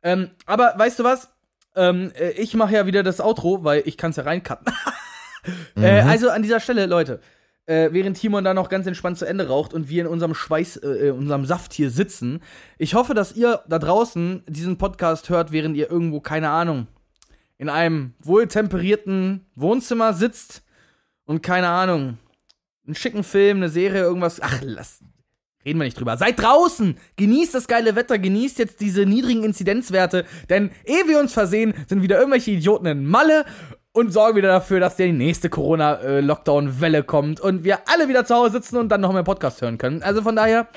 [0.02, 1.28] Ähm, aber weißt du was?
[1.76, 4.66] Ähm, äh, ich mache ja wieder das Outro, weil ich kann es ja reincutten.
[5.76, 7.20] äh, also an dieser Stelle, Leute,
[7.66, 10.76] äh, während Timon da noch ganz entspannt zu Ende raucht und wir in unserem Schweiß,
[10.78, 12.40] äh, in unserem Saft hier sitzen,
[12.78, 16.86] ich hoffe, dass ihr da draußen diesen Podcast hört, während ihr irgendwo, keine Ahnung,
[17.64, 20.62] in einem wohltemperierten Wohnzimmer sitzt
[21.24, 22.18] und keine Ahnung,
[22.86, 24.42] einen schicken Film, eine Serie, irgendwas.
[24.42, 25.00] Ach, lass.
[25.64, 26.18] Reden wir nicht drüber.
[26.18, 26.98] Seid draußen!
[27.16, 32.02] Genießt das geile Wetter, genießt jetzt diese niedrigen Inzidenzwerte, denn ehe wir uns versehen, sind
[32.02, 33.46] wieder irgendwelche Idioten in Malle
[33.92, 38.52] und sorgen wieder dafür, dass die nächste Corona-Lockdown-Welle kommt und wir alle wieder zu Hause
[38.52, 40.02] sitzen und dann noch mehr Podcast hören können.
[40.02, 40.68] Also von daher,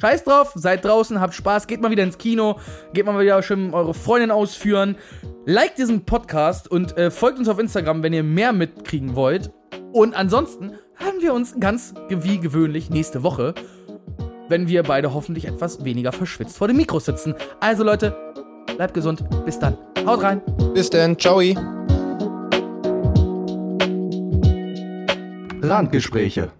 [0.00, 2.58] scheiß drauf, seid draußen, habt Spaß, geht mal wieder ins Kino,
[2.92, 4.96] geht mal wieder schön eure Freundin ausführen,
[5.44, 9.50] liked diesen Podcast und äh, folgt uns auf Instagram, wenn ihr mehr mitkriegen wollt.
[9.92, 13.54] Und ansonsten hören wir uns ganz wie gewöhnlich nächste Woche
[14.48, 17.34] wenn wir beide hoffentlich etwas weniger verschwitzt vor dem Mikro sitzen.
[17.60, 18.16] Also Leute,
[18.76, 19.24] bleibt gesund.
[19.44, 19.76] Bis dann.
[20.06, 20.40] Haut rein.
[20.74, 21.40] Bis dann, ciao.
[25.60, 26.50] Randgespräche.